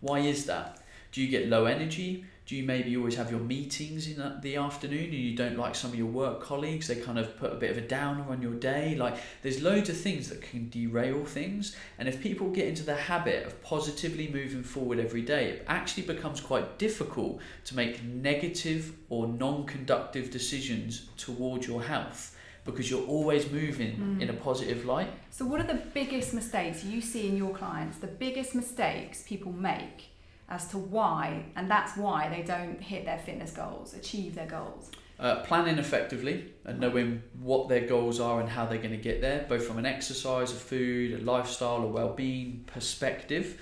Why 0.00 0.20
is 0.20 0.46
that? 0.46 0.80
Do 1.12 1.22
you 1.22 1.28
get 1.28 1.48
low 1.48 1.64
energy? 1.64 2.24
Do 2.48 2.56
you 2.56 2.62
maybe 2.62 2.96
always 2.96 3.14
have 3.16 3.30
your 3.30 3.40
meetings 3.40 4.08
in 4.08 4.40
the 4.40 4.56
afternoon 4.56 5.04
and 5.04 5.12
you 5.12 5.36
don't 5.36 5.58
like 5.58 5.74
some 5.74 5.90
of 5.90 5.98
your 5.98 6.06
work 6.06 6.40
colleagues? 6.42 6.88
They 6.88 6.96
kind 6.96 7.18
of 7.18 7.36
put 7.36 7.52
a 7.52 7.56
bit 7.56 7.70
of 7.70 7.76
a 7.76 7.82
downer 7.82 8.24
on 8.26 8.40
your 8.40 8.54
day. 8.54 8.94
Like, 8.94 9.16
there's 9.42 9.60
loads 9.62 9.90
of 9.90 9.98
things 9.98 10.30
that 10.30 10.40
can 10.40 10.70
derail 10.70 11.26
things. 11.26 11.76
And 11.98 12.08
if 12.08 12.22
people 12.22 12.48
get 12.48 12.66
into 12.66 12.84
the 12.84 12.94
habit 12.94 13.46
of 13.46 13.62
positively 13.62 14.28
moving 14.32 14.62
forward 14.62 14.98
every 14.98 15.20
day, 15.20 15.50
it 15.50 15.64
actually 15.68 16.04
becomes 16.04 16.40
quite 16.40 16.78
difficult 16.78 17.38
to 17.66 17.76
make 17.76 18.02
negative 18.02 18.94
or 19.10 19.26
non 19.28 19.66
conductive 19.66 20.30
decisions 20.30 21.10
towards 21.18 21.66
your 21.68 21.82
health 21.82 22.34
because 22.64 22.90
you're 22.90 23.06
always 23.06 23.50
moving 23.50 23.96
Mm. 23.96 24.22
in 24.22 24.30
a 24.30 24.32
positive 24.32 24.86
light. 24.86 25.10
So, 25.30 25.44
what 25.44 25.60
are 25.60 25.66
the 25.66 25.82
biggest 25.92 26.32
mistakes 26.32 26.82
you 26.82 27.02
see 27.02 27.28
in 27.28 27.36
your 27.36 27.54
clients? 27.54 27.98
The 27.98 28.06
biggest 28.06 28.54
mistakes 28.54 29.22
people 29.22 29.52
make 29.52 30.08
as 30.48 30.66
to 30.68 30.78
why, 30.78 31.44
and 31.56 31.70
that's 31.70 31.96
why 31.96 32.28
they 32.28 32.42
don't 32.42 32.80
hit 32.80 33.04
their 33.04 33.18
fitness 33.18 33.52
goals, 33.52 33.94
achieve 33.94 34.34
their 34.34 34.46
goals. 34.46 34.90
Uh, 35.20 35.42
planning 35.42 35.78
effectively 35.78 36.52
and 36.64 36.78
knowing 36.78 37.20
what 37.40 37.68
their 37.68 37.86
goals 37.86 38.20
are 38.20 38.40
and 38.40 38.48
how 38.48 38.64
they're 38.64 38.78
going 38.78 38.92
to 38.92 38.96
get 38.96 39.20
there, 39.20 39.44
both 39.48 39.66
from 39.66 39.76
an 39.76 39.84
exercise, 39.84 40.52
a 40.52 40.54
food, 40.54 41.20
a 41.20 41.24
lifestyle, 41.24 41.82
a 41.82 41.86
well-being 41.86 42.64
perspective, 42.66 43.60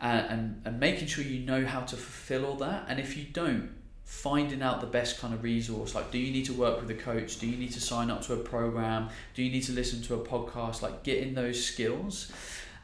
and, 0.00 0.26
and, 0.30 0.62
and 0.64 0.80
making 0.80 1.06
sure 1.06 1.22
you 1.22 1.44
know 1.44 1.64
how 1.66 1.82
to 1.82 1.94
fulfill 1.94 2.46
all 2.46 2.56
that. 2.56 2.86
And 2.88 2.98
if 2.98 3.16
you 3.18 3.24
don't, 3.24 3.70
finding 4.04 4.62
out 4.62 4.80
the 4.80 4.86
best 4.86 5.18
kind 5.18 5.32
of 5.32 5.42
resource 5.42 5.94
like 5.94 6.10
do 6.10 6.18
you 6.18 6.30
need 6.30 6.44
to 6.44 6.52
work 6.52 6.78
with 6.78 6.90
a 6.90 6.94
coach 6.94 7.38
do 7.38 7.48
you 7.48 7.56
need 7.56 7.72
to 7.72 7.80
sign 7.80 8.10
up 8.10 8.20
to 8.20 8.34
a 8.34 8.36
program 8.36 9.08
do 9.32 9.42
you 9.42 9.50
need 9.50 9.62
to 9.62 9.72
listen 9.72 10.02
to 10.02 10.14
a 10.14 10.18
podcast 10.18 10.82
like 10.82 11.02
getting 11.02 11.34
those 11.34 11.64
skills 11.64 12.30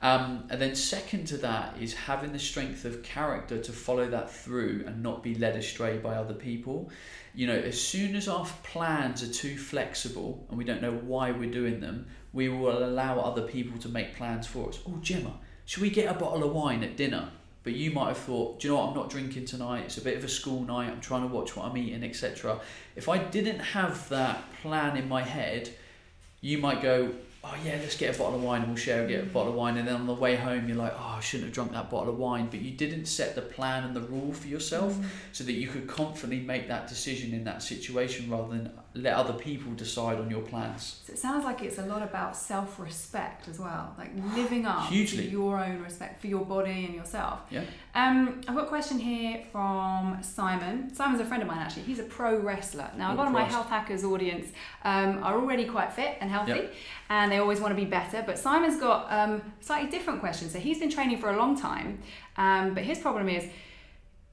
um, 0.02 0.46
and 0.50 0.60
then 0.60 0.74
second 0.74 1.26
to 1.26 1.36
that 1.38 1.76
is 1.80 1.94
having 1.94 2.32
the 2.32 2.38
strength 2.38 2.84
of 2.84 3.02
character 3.02 3.58
to 3.58 3.72
follow 3.72 4.08
that 4.08 4.30
through 4.30 4.84
and 4.86 5.02
not 5.02 5.22
be 5.22 5.34
led 5.34 5.56
astray 5.56 5.98
by 5.98 6.14
other 6.14 6.34
people. 6.34 6.90
You 7.34 7.46
know 7.46 7.56
as 7.56 7.80
soon 7.80 8.16
as 8.16 8.26
our 8.26 8.46
plans 8.62 9.22
are 9.22 9.32
too 9.32 9.56
flexible 9.56 10.44
and 10.48 10.58
we 10.58 10.64
don't 10.64 10.82
know 10.82 10.92
why 10.92 11.30
we're 11.30 11.50
doing 11.50 11.80
them 11.80 12.06
we 12.32 12.48
will 12.48 12.84
allow 12.84 13.18
other 13.18 13.42
people 13.42 13.78
to 13.78 13.88
make 13.88 14.16
plans 14.16 14.46
for 14.46 14.68
us. 14.68 14.80
Oh 14.86 14.98
gemma 15.00 15.34
should 15.70 15.82
we 15.82 15.90
get 15.90 16.10
a 16.10 16.18
bottle 16.18 16.42
of 16.42 16.52
wine 16.52 16.82
at 16.82 16.96
dinner? 16.96 17.30
But 17.62 17.74
you 17.74 17.92
might 17.92 18.08
have 18.08 18.18
thought, 18.18 18.58
do 18.58 18.66
you 18.66 18.74
know 18.74 18.80
what, 18.80 18.88
I'm 18.88 18.94
not 18.96 19.08
drinking 19.08 19.44
tonight, 19.44 19.84
it's 19.84 19.98
a 19.98 20.00
bit 20.00 20.16
of 20.16 20.24
a 20.24 20.28
school 20.28 20.64
night, 20.64 20.90
I'm 20.90 21.00
trying 21.00 21.22
to 21.22 21.28
watch 21.28 21.54
what 21.54 21.66
I'm 21.66 21.76
eating, 21.76 22.02
etc. 22.02 22.58
If 22.96 23.08
I 23.08 23.18
didn't 23.18 23.60
have 23.60 24.08
that 24.08 24.42
plan 24.62 24.96
in 24.96 25.08
my 25.08 25.22
head, 25.22 25.70
you 26.40 26.58
might 26.58 26.82
go, 26.82 27.12
oh 27.42 27.54
yeah, 27.64 27.76
let's 27.80 27.96
get 27.96 28.14
a 28.14 28.18
bottle 28.18 28.36
of 28.36 28.42
wine 28.42 28.62
and 28.62 28.70
we'll 28.70 28.76
share 28.76 29.06
get 29.06 29.22
a 29.22 29.26
bottle 29.26 29.52
of 29.52 29.56
wine. 29.56 29.78
And 29.78 29.88
then 29.88 29.94
on 29.94 30.06
the 30.06 30.14
way 30.14 30.36
home, 30.36 30.68
you're 30.68 30.76
like, 30.76 30.92
oh, 30.94 31.14
I 31.16 31.20
shouldn't 31.20 31.46
have 31.46 31.54
drunk 31.54 31.72
that 31.72 31.90
bottle 31.90 32.12
of 32.12 32.18
wine. 32.18 32.48
But 32.50 32.60
you 32.60 32.72
didn't 32.72 33.06
set 33.06 33.34
the 33.34 33.42
plan 33.42 33.84
and 33.84 33.96
the 33.96 34.02
rule 34.02 34.32
for 34.32 34.46
yourself 34.46 34.94
mm. 34.94 35.04
so 35.32 35.44
that 35.44 35.52
you 35.52 35.68
could 35.68 35.88
confidently 35.88 36.40
make 36.40 36.68
that 36.68 36.88
decision 36.88 37.32
in 37.32 37.44
that 37.44 37.62
situation 37.62 38.30
rather 38.30 38.48
than 38.48 38.70
let 38.94 39.14
other 39.14 39.32
people 39.34 39.70
decide 39.74 40.18
on 40.18 40.28
your 40.28 40.40
plans. 40.40 41.00
So 41.06 41.12
it 41.12 41.18
sounds 41.20 41.44
like 41.44 41.62
it's 41.62 41.78
a 41.78 41.86
lot 41.86 42.02
about 42.02 42.36
self-respect 42.36 43.46
as 43.48 43.58
well, 43.60 43.94
like 43.96 44.10
living 44.34 44.66
up 44.66 44.88
Hugely. 44.88 45.24
to 45.26 45.30
your 45.30 45.62
own 45.62 45.80
respect 45.80 46.20
for 46.20 46.26
your 46.26 46.44
body 46.44 46.86
and 46.86 46.94
yourself. 46.96 47.40
Yeah. 47.50 47.62
Um, 47.94 48.40
I've 48.48 48.54
got 48.56 48.64
a 48.64 48.68
question 48.68 48.98
here 48.98 49.44
from 49.52 50.18
Simon. 50.22 50.92
Simon's 50.92 51.20
a 51.20 51.24
friend 51.24 51.40
of 51.42 51.48
mine 51.48 51.58
actually. 51.58 51.84
He's 51.84 52.00
a 52.00 52.04
pro 52.04 52.38
wrestler. 52.40 52.90
Now 52.96 53.10
a 53.10 53.14
Oh, 53.14 53.16
lot 53.18 53.26
of 53.28 53.32
my 53.32 53.44
health 53.44 53.68
hackers 53.68 54.02
audience 54.04 54.48
um, 54.82 55.22
are 55.22 55.34
already 55.34 55.66
quite 55.66 55.92
fit 55.92 56.16
and 56.20 56.28
healthy, 56.28 56.52
Yep. 56.52 56.74
and 57.10 57.30
they 57.30 57.38
always 57.38 57.60
want 57.60 57.70
to 57.70 57.76
be 57.76 57.88
better. 57.88 58.24
But 58.26 58.38
Simon's 58.40 58.80
got 58.80 59.06
um, 59.12 59.40
slightly 59.60 59.88
different 59.90 60.18
questions. 60.18 60.52
So 60.52 60.58
he's 60.58 60.78
been 60.80 60.90
training 60.90 61.18
for 61.18 61.30
a 61.30 61.36
long 61.36 61.58
time, 61.58 62.00
um, 62.36 62.74
but 62.74 62.82
his 62.82 62.98
problem 62.98 63.28
is 63.28 63.46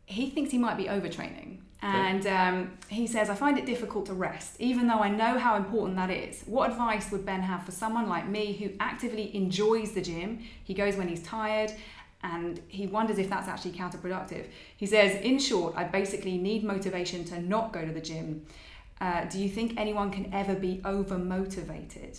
he 0.06 0.30
thinks 0.32 0.52
he 0.52 0.58
might 0.58 0.78
be 0.78 0.86
overtraining. 0.86 1.58
And 1.81 2.25
um, 2.25 2.71
he 2.87 3.05
says, 3.05 3.29
I 3.29 3.35
find 3.35 3.57
it 3.57 3.65
difficult 3.65 4.07
to 4.07 4.13
rest, 4.13 4.55
even 4.59 4.87
though 4.87 4.99
I 4.99 5.09
know 5.09 5.37
how 5.37 5.55
important 5.55 5.95
that 5.97 6.09
is. 6.09 6.41
What 6.45 6.71
advice 6.71 7.11
would 7.11 7.25
Ben 7.25 7.41
have 7.41 7.63
for 7.63 7.71
someone 7.71 8.09
like 8.09 8.27
me 8.27 8.53
who 8.53 8.71
actively 8.79 9.35
enjoys 9.35 9.91
the 9.91 10.01
gym? 10.01 10.39
He 10.63 10.73
goes 10.73 10.95
when 10.95 11.07
he's 11.07 11.21
tired 11.21 11.71
and 12.23 12.59
he 12.67 12.87
wonders 12.87 13.19
if 13.19 13.29
that's 13.29 13.47
actually 13.47 13.71
counterproductive. 13.71 14.45
He 14.75 14.87
says, 14.87 15.21
In 15.21 15.37
short, 15.37 15.75
I 15.77 15.83
basically 15.83 16.37
need 16.37 16.63
motivation 16.63 17.23
to 17.25 17.39
not 17.39 17.73
go 17.73 17.85
to 17.85 17.91
the 17.91 18.01
gym. 18.01 18.45
Uh, 18.99 19.25
do 19.25 19.39
you 19.39 19.47
think 19.47 19.75
anyone 19.77 20.09
can 20.09 20.33
ever 20.33 20.55
be 20.55 20.81
over 20.83 21.19
motivated? 21.19 22.17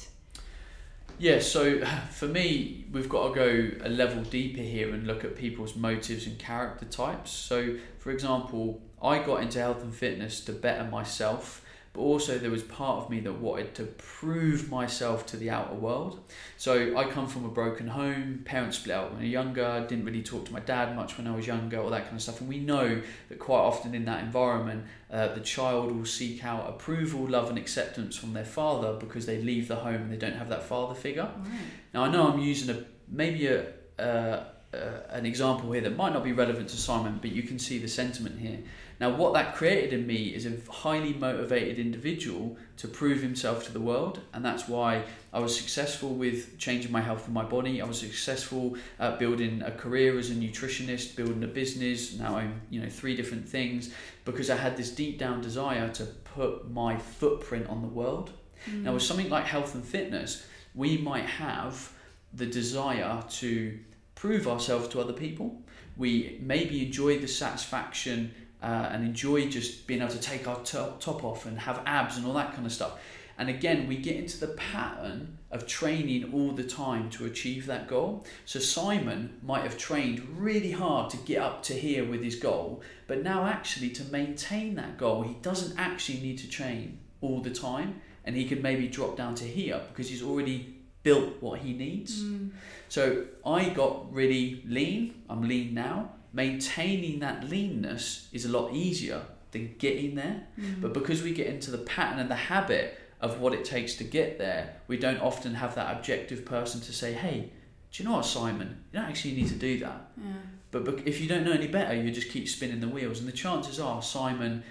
Yeah, 1.19 1.41
so 1.41 1.85
for 2.11 2.27
me, 2.27 2.87
we've 2.93 3.09
got 3.09 3.29
to 3.29 3.35
go 3.35 3.85
a 3.85 3.89
level 3.89 4.23
deeper 4.23 4.63
here 4.63 4.95
and 4.95 5.07
look 5.07 5.25
at 5.25 5.35
people's 5.35 5.75
motives 5.75 6.27
and 6.27 6.39
character 6.39 6.85
types. 6.85 7.33
So, 7.33 7.77
for 7.99 8.13
example, 8.13 8.81
I 9.03 9.19
got 9.21 9.43
into 9.43 9.59
health 9.59 9.83
and 9.83 9.95
fitness 9.95 10.41
to 10.43 10.53
better 10.53 10.85
myself 10.85 11.65
but 11.99 12.05
also 12.05 12.39
there 12.39 12.51
was 12.51 12.63
part 12.63 13.03
of 13.03 13.11
me 13.11 13.19
that 13.19 13.33
wanted 13.33 13.75
to 13.75 13.83
prove 13.83 14.71
myself 14.71 15.27
to 15.27 15.37
the 15.37 15.51
outer 15.51 15.75
world. 15.75 16.21
So 16.57 16.97
I 16.97 17.11
come 17.11 17.27
from 17.27 17.45
a 17.45 17.49
broken 17.49 17.89
home, 17.89 18.43
parents 18.45 18.79
split 18.79 18.97
up 18.97 19.11
when 19.11 19.19
I 19.19 19.23
was 19.23 19.31
younger, 19.31 19.87
didn't 19.89 20.05
really 20.05 20.23
talk 20.23 20.45
to 20.47 20.53
my 20.53 20.61
dad 20.61 20.95
much 20.95 21.19
when 21.19 21.27
I 21.27 21.35
was 21.35 21.47
younger, 21.47 21.81
all 21.81 21.91
that 21.91 22.05
kind 22.05 22.15
of 22.15 22.23
stuff. 22.23 22.41
And 22.41 22.49
we 22.49 22.59
know 22.59 23.03
that 23.29 23.39
quite 23.41 23.59
often 23.59 23.97
in 23.97 24.05
that 24.05 24.23
environment, 24.23 24.85
uh, 25.11 25.35
the 25.35 25.41
child 25.41 25.91
will 25.91 26.05
seek 26.05 26.45
out 26.45 26.69
approval, 26.69 27.27
love, 27.27 27.49
and 27.49 27.59
acceptance 27.59 28.17
from 28.17 28.33
their 28.33 28.45
father 28.45 28.93
because 28.93 29.27
they 29.27 29.43
leave 29.43 29.67
the 29.67 29.77
home 29.77 30.03
and 30.03 30.13
they 30.13 30.17
don't 30.17 30.37
have 30.37 30.51
that 30.51 30.63
father 30.63 30.95
figure. 30.95 31.29
Right. 31.37 31.51
Now 31.95 32.05
I 32.05 32.11
know 32.11 32.29
I'm 32.33 32.39
using 32.39 32.75
a 32.77 32.85
maybe 33.09 33.49
a. 33.49 33.73
Uh, 33.99 34.45
uh, 34.75 35.01
an 35.11 35.25
example 35.25 35.73
here 35.73 35.81
that 35.81 35.97
might 35.97 36.13
not 36.13 36.23
be 36.23 36.33
relevant 36.33 36.69
to 36.69 36.77
Simon, 36.77 37.19
but 37.21 37.33
you 37.33 37.43
can 37.43 37.59
see 37.59 37.79
the 37.79 37.89
sentiment 37.89 38.39
here. 38.39 38.59
Now, 39.01 39.11
what 39.11 39.33
that 39.35 39.55
created 39.55 39.93
in 39.93 40.07
me 40.07 40.35
is 40.35 40.45
a 40.45 40.55
highly 40.71 41.13
motivated 41.13 41.79
individual 41.79 42.57
to 42.79 42.89
prove 42.89 43.23
himself 43.23 43.65
to 43.67 43.73
the 43.73 43.81
world, 43.81 44.21
and 44.33 44.45
that's 44.45 44.69
why 44.69 45.05
I 45.33 45.39
was 45.39 45.57
successful 45.57 46.11
with 46.11 46.59
changing 46.59 46.91
my 46.91 47.01
health 47.01 47.27
and 47.27 47.35
my 47.35 47.45
body. 47.45 47.81
I 47.81 47.87
was 47.87 48.01
successful 48.01 48.77
at 48.99 49.19
building 49.19 49.63
a 49.63 49.71
career 49.71 50.19
as 50.19 50.31
a 50.31 50.35
nutritionist, 50.35 51.15
building 51.15 51.45
a 51.45 51.49
business. 51.49 52.19
Now 52.19 52.37
I'm, 52.37 52.61
you 52.71 52.81
know, 52.81 52.89
three 52.89 53.15
different 53.15 53.49
things 53.49 53.95
because 54.25 54.51
I 54.51 54.57
had 54.57 54.77
this 54.77 54.91
deep 54.91 55.19
down 55.19 55.41
desire 55.41 55.89
to 55.91 56.05
put 56.05 56.69
my 56.71 56.99
footprint 56.99 57.69
on 57.69 57.83
the 57.83 57.89
world. 57.89 58.33
Mm. 58.69 58.83
Now, 58.83 58.95
with 58.95 59.03
something 59.03 59.31
like 59.31 59.45
health 59.45 59.75
and 59.77 59.85
fitness, 59.85 60.45
we 60.75 60.99
might 60.99 61.25
have 61.25 61.93
the 62.35 62.47
desire 62.47 63.23
to 63.29 63.79
prove 64.19 64.49
ourselves 64.49 64.89
to 64.89 65.01
other 65.01 65.13
people. 65.13 65.63
We 65.97 66.39
maybe 66.43 66.85
enjoy 66.85 67.19
the 67.19 67.29
satisfaction 67.29 68.35
uh, 68.61 68.91
and 68.91 69.05
enjoy 69.05 69.49
just 69.49 69.87
being 69.87 70.01
able 70.01 70.11
to 70.11 70.21
take 70.21 70.49
our 70.49 70.61
top, 70.65 71.01
top 71.01 71.23
off 71.23 71.47
and 71.47 71.57
have 71.61 71.81
abs 71.87 72.17
and 72.17 72.27
all 72.27 72.35
that 72.35 72.53
kind 72.53 72.67
of 72.67 72.73
stuff. 72.73 72.99
And 73.39 73.49
again, 73.49 73.87
we 73.87 73.97
get 73.97 74.17
into 74.17 74.41
the 74.41 74.49
pattern 74.49 75.39
of 75.53 75.69
training 75.69 76.33
all 76.35 76.51
the 76.51 76.65
time 76.65 77.09
to 77.11 77.27
achieve 77.27 77.67
that 77.67 77.87
goal. 77.87 78.27
So 78.45 78.59
Simon 78.59 79.39
might 79.45 79.63
have 79.63 79.79
trained 79.79 80.27
really 80.37 80.73
hard 80.73 81.11
to 81.11 81.17
get 81.19 81.41
up 81.41 81.63
to 81.65 81.75
here 81.75 82.05
with 82.05 82.21
his 82.21 82.35
goal, 82.35 82.83
but 83.07 83.23
now 83.23 83.47
actually 83.47 83.91
to 83.91 84.05
maintain 84.05 84.75
that 84.75 84.99
goal, 84.99 85.23
he 85.23 85.35
doesn't 85.35 85.79
actually 85.79 86.19
need 86.19 86.39
to 86.39 86.49
train 86.49 86.99
all 87.21 87.41
the 87.41 87.51
time, 87.51 88.01
and 88.25 88.35
he 88.35 88.49
could 88.49 88.65
maybe 88.65 88.89
drop 88.89 89.17
down 89.17 89.37
to 89.37 89.45
here 89.45 89.81
because 89.89 90.11
he's 90.11 90.23
already 90.23 90.78
built 91.09 91.31
what 91.41 91.57
he 91.65 91.73
needs. 91.87 92.13
Mm. 92.23 92.51
So 92.89 93.03
I 93.45 93.61
got 93.81 94.13
really 94.13 94.63
lean. 94.67 95.03
I'm 95.31 95.43
lean 95.53 95.75
now 95.75 95.99
maintaining 96.33 97.21
that 97.21 97.49
leanness 97.49 98.29
is 98.33 98.45
a 98.45 98.49
lot 98.49 98.73
easier 98.73 99.23
than 99.51 99.75
getting 99.79 100.15
there. 100.15 100.47
Mm. 100.59 100.81
But 100.83 100.93
because 100.93 101.23
we 101.23 101.33
get 101.33 101.47
into 101.47 101.71
the 101.71 101.79
pattern 101.79 102.19
and 102.19 102.31
the 102.31 102.43
habit 102.55 102.99
of 103.21 103.41
what 103.41 103.53
it 103.55 103.65
takes 103.65 103.95
to 103.95 104.05
get 104.05 104.39
there, 104.39 104.77
we 104.87 104.97
don't 104.97 105.21
often 105.21 105.55
have 105.55 105.75
that 105.75 105.97
objective 105.97 106.45
person 106.45 106.81
to 106.83 106.93
say, 106.93 107.13
hey, 107.13 107.51
do 107.91 108.03
you 108.03 108.09
know 108.09 108.17
what, 108.17 108.27
Simon? 108.27 108.85
You 108.93 109.01
don't 109.01 109.09
actually 109.09 109.35
need 109.35 109.49
to 109.49 109.55
do 109.55 109.79
that. 109.81 110.11
Yeah. 110.17 110.33
But 110.71 110.83
if 111.07 111.21
you 111.21 111.29
don't 111.29 111.45
know 111.45 111.53
any 111.53 111.67
better, 111.67 111.95
you 111.95 112.11
just 112.11 112.31
keep 112.31 112.47
spinning 112.49 112.81
the 112.81 112.89
wheels. 112.89 113.21
And 113.21 113.27
the 113.27 113.33
chances 113.33 113.81
are 113.81 114.03
Simon 114.03 114.63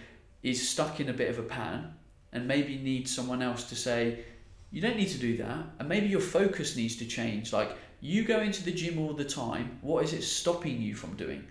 is 0.44 0.70
stuck 0.70 1.00
in 1.00 1.10
a 1.10 1.14
bit 1.14 1.30
of 1.30 1.40
a 1.40 1.44
pattern 1.44 1.96
and 2.32 2.48
maybe 2.48 2.78
needs 2.78 3.14
someone 3.14 3.42
else 3.42 3.64
to 3.70 3.76
say, 3.76 4.20
you 4.72 4.82
don't 4.82 4.98
need 4.98 5.10
to 5.10 5.18
do 5.18 5.38
that. 5.38 5.66
And 5.80 5.88
maybe 5.88 6.08
your 6.08 6.22
focus 6.22 6.76
needs 6.76 6.96
to 6.98 7.06
change. 7.06 7.54
Like, 7.54 7.72
you 8.02 8.24
go 8.24 8.42
into 8.42 8.64
the 8.64 8.72
gym 8.72 9.00
all 9.00 9.14
the 9.14 9.26
time. 9.26 9.80
What 9.82 10.04
is 10.04 10.14
it 10.14 10.22
stopping 10.22 10.82
you 10.82 10.94
from 10.96 11.16
doing? 11.16 11.48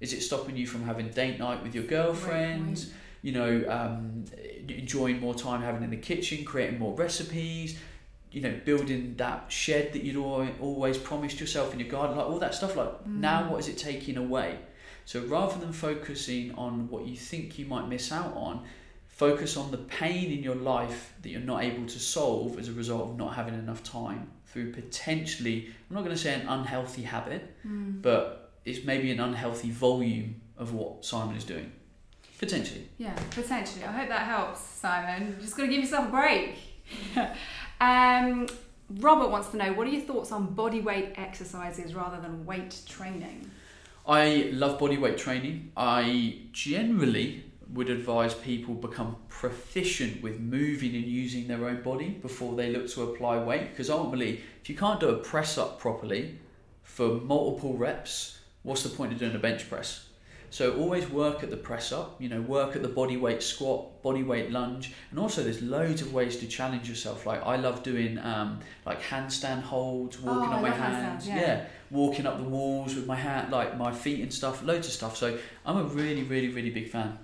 Is 0.00 0.12
it 0.12 0.22
stopping 0.22 0.56
you 0.56 0.66
from 0.66 0.82
having 0.82 1.08
date 1.08 1.38
night 1.38 1.62
with 1.62 1.74
your 1.74 1.84
girlfriend? 1.84 2.78
Right. 2.78 2.86
You 3.22 3.32
know, 3.32 3.64
um, 3.68 4.24
enjoying 4.68 5.20
more 5.20 5.34
time 5.34 5.62
having 5.62 5.82
in 5.82 5.90
the 5.90 5.96
kitchen, 5.96 6.44
creating 6.44 6.78
more 6.78 6.94
recipes. 6.94 7.78
You 8.32 8.40
know, 8.40 8.60
building 8.64 9.14
that 9.18 9.52
shed 9.52 9.92
that 9.92 10.02
you'd 10.02 10.16
always 10.16 10.98
promised 10.98 11.38
yourself 11.38 11.72
in 11.72 11.78
your 11.78 11.88
garden, 11.88 12.16
like 12.16 12.26
all 12.26 12.40
that 12.40 12.54
stuff. 12.54 12.74
Like 12.74 13.04
mm. 13.04 13.20
now, 13.20 13.48
what 13.48 13.60
is 13.60 13.68
it 13.68 13.78
taking 13.78 14.16
away? 14.16 14.58
So 15.04 15.20
rather 15.26 15.58
than 15.60 15.72
focusing 15.72 16.52
on 16.56 16.88
what 16.88 17.06
you 17.06 17.16
think 17.16 17.58
you 17.58 17.66
might 17.66 17.86
miss 17.88 18.10
out 18.10 18.34
on, 18.34 18.64
focus 19.14 19.56
on 19.56 19.70
the 19.70 19.78
pain 19.78 20.32
in 20.32 20.42
your 20.42 20.56
life 20.56 21.14
that 21.22 21.28
you're 21.28 21.40
not 21.40 21.62
able 21.62 21.86
to 21.86 21.98
solve 22.00 22.58
as 22.58 22.68
a 22.68 22.72
result 22.72 23.10
of 23.10 23.16
not 23.16 23.34
having 23.34 23.54
enough 23.54 23.82
time 23.84 24.28
through 24.46 24.72
potentially, 24.72 25.68
I'm 25.88 25.94
not 25.94 26.04
going 26.04 26.16
to 26.16 26.20
say 26.20 26.34
an 26.34 26.48
unhealthy 26.48 27.02
habit, 27.02 27.54
mm. 27.66 28.02
but 28.02 28.52
it's 28.64 28.84
maybe 28.84 29.12
an 29.12 29.20
unhealthy 29.20 29.70
volume 29.70 30.40
of 30.58 30.74
what 30.74 31.04
Simon 31.04 31.36
is 31.36 31.44
doing. 31.44 31.70
Potentially. 32.38 32.88
Yeah, 32.98 33.14
potentially. 33.30 33.84
I 33.84 33.92
hope 33.92 34.08
that 34.08 34.26
helps, 34.26 34.60
Simon. 34.60 35.28
You've 35.28 35.40
just 35.40 35.56
got 35.56 35.62
to 35.62 35.68
give 35.68 35.80
yourself 35.80 36.08
a 36.08 36.10
break. 36.10 36.56
um, 37.80 38.48
Robert 38.90 39.28
wants 39.28 39.50
to 39.50 39.56
know 39.56 39.72
what 39.74 39.86
are 39.86 39.90
your 39.90 40.02
thoughts 40.02 40.32
on 40.32 40.54
body 40.54 40.80
weight 40.80 41.12
exercises 41.16 41.94
rather 41.94 42.20
than 42.20 42.44
weight 42.44 42.80
training? 42.88 43.48
I 44.06 44.50
love 44.52 44.80
body 44.80 44.98
weight 44.98 45.18
training. 45.18 45.70
I 45.76 46.40
generally 46.52 47.44
would 47.72 47.88
advise 47.88 48.34
people 48.34 48.74
become 48.74 49.16
proficient 49.28 50.22
with 50.22 50.40
moving 50.40 50.94
and 50.94 51.04
using 51.04 51.48
their 51.48 51.66
own 51.66 51.82
body 51.82 52.10
before 52.10 52.54
they 52.54 52.70
look 52.70 52.88
to 52.90 53.02
apply 53.02 53.38
weight. 53.38 53.70
Because 53.70 53.90
ultimately 53.90 54.40
if 54.60 54.68
you 54.68 54.76
can't 54.76 55.00
do 55.00 55.08
a 55.08 55.16
press 55.16 55.58
up 55.58 55.78
properly 55.78 56.38
for 56.82 57.14
multiple 57.14 57.76
reps 57.76 58.38
what's 58.62 58.82
the 58.82 58.88
point 58.88 59.12
of 59.12 59.18
doing 59.18 59.34
a 59.34 59.38
bench 59.38 59.68
press? 59.68 60.08
So 60.50 60.76
always 60.76 61.10
work 61.10 61.42
at 61.42 61.50
the 61.50 61.56
press 61.56 61.90
up 61.90 62.20
you 62.20 62.28
know 62.28 62.40
work 62.40 62.76
at 62.76 62.82
the 62.82 62.88
body 62.88 63.16
weight 63.16 63.42
squat 63.42 64.02
body 64.02 64.22
weight 64.22 64.50
lunge 64.50 64.92
and 65.10 65.18
also 65.18 65.42
there's 65.42 65.60
loads 65.60 66.00
of 66.00 66.12
ways 66.12 66.36
to 66.38 66.46
challenge 66.46 66.88
yourself. 66.88 67.26
Like 67.26 67.42
i 67.44 67.56
love 67.56 67.82
doing 67.82 68.18
um, 68.18 68.60
like 68.86 69.02
handstand 69.02 69.62
holds 69.62 70.20
walking 70.20 70.50
oh, 70.50 70.56
on 70.56 70.62
my 70.62 70.70
hands 70.70 71.26
yeah. 71.26 71.40
yeah. 71.40 71.64
Walking 71.90 72.26
up 72.26 72.38
the 72.38 72.48
walls 72.48 72.94
with 72.94 73.06
my 73.06 73.16
hand 73.16 73.52
like 73.52 73.76
my 73.76 73.92
feet 73.92 74.20
and 74.20 74.32
stuff 74.32 74.62
loads 74.62 74.86
of 74.86 74.92
stuff. 74.92 75.16
So 75.16 75.38
i'm 75.66 75.76
a 75.76 75.84
really 75.84 76.22
really 76.22 76.48
really 76.48 76.70
big 76.70 76.88
fan 76.88 77.18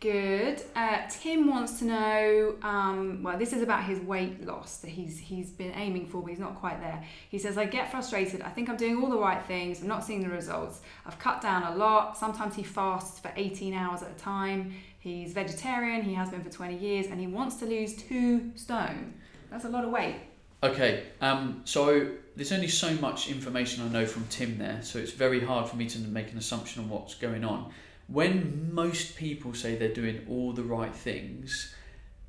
Good. 0.00 0.62
Uh, 0.76 0.98
Tim 1.10 1.48
wants 1.48 1.80
to 1.80 1.84
know. 1.84 2.54
Um, 2.62 3.20
well, 3.24 3.36
this 3.36 3.52
is 3.52 3.62
about 3.62 3.82
his 3.82 3.98
weight 3.98 4.46
loss 4.46 4.76
that 4.78 4.90
he's 4.90 5.18
he's 5.18 5.50
been 5.50 5.72
aiming 5.74 6.06
for, 6.06 6.22
but 6.22 6.28
he's 6.30 6.38
not 6.38 6.54
quite 6.54 6.80
there. 6.80 7.02
He 7.30 7.38
says, 7.38 7.58
"I 7.58 7.64
get 7.64 7.90
frustrated. 7.90 8.40
I 8.42 8.50
think 8.50 8.68
I'm 8.68 8.76
doing 8.76 9.02
all 9.02 9.10
the 9.10 9.18
right 9.18 9.44
things. 9.46 9.80
I'm 9.80 9.88
not 9.88 10.04
seeing 10.04 10.22
the 10.22 10.28
results. 10.28 10.82
I've 11.04 11.18
cut 11.18 11.40
down 11.40 11.64
a 11.64 11.74
lot. 11.74 12.16
Sometimes 12.16 12.54
he 12.54 12.62
fasts 12.62 13.18
for 13.18 13.32
18 13.34 13.74
hours 13.74 14.02
at 14.02 14.12
a 14.12 14.14
time. 14.14 14.72
He's 15.00 15.32
vegetarian. 15.32 16.02
He 16.02 16.14
has 16.14 16.30
been 16.30 16.44
for 16.44 16.50
20 16.50 16.76
years, 16.76 17.06
and 17.06 17.18
he 17.18 17.26
wants 17.26 17.56
to 17.56 17.66
lose 17.66 17.96
two 17.96 18.52
stone. 18.54 19.14
That's 19.50 19.64
a 19.64 19.68
lot 19.68 19.84
of 19.84 19.90
weight." 19.90 20.14
Okay. 20.62 21.06
Um. 21.20 21.62
So 21.64 22.08
there's 22.36 22.52
only 22.52 22.68
so 22.68 22.94
much 22.94 23.28
information 23.28 23.82
I 23.84 23.88
know 23.88 24.06
from 24.06 24.28
Tim 24.28 24.58
there, 24.58 24.78
so 24.80 25.00
it's 25.00 25.10
very 25.10 25.40
hard 25.40 25.68
for 25.68 25.74
me 25.74 25.88
to 25.88 25.98
make 25.98 26.30
an 26.30 26.38
assumption 26.38 26.84
on 26.84 26.88
what's 26.88 27.16
going 27.16 27.44
on 27.44 27.72
when 28.08 28.70
most 28.72 29.16
people 29.16 29.54
say 29.54 29.76
they're 29.76 29.92
doing 29.92 30.26
all 30.28 30.52
the 30.52 30.62
right 30.62 30.94
things, 30.94 31.74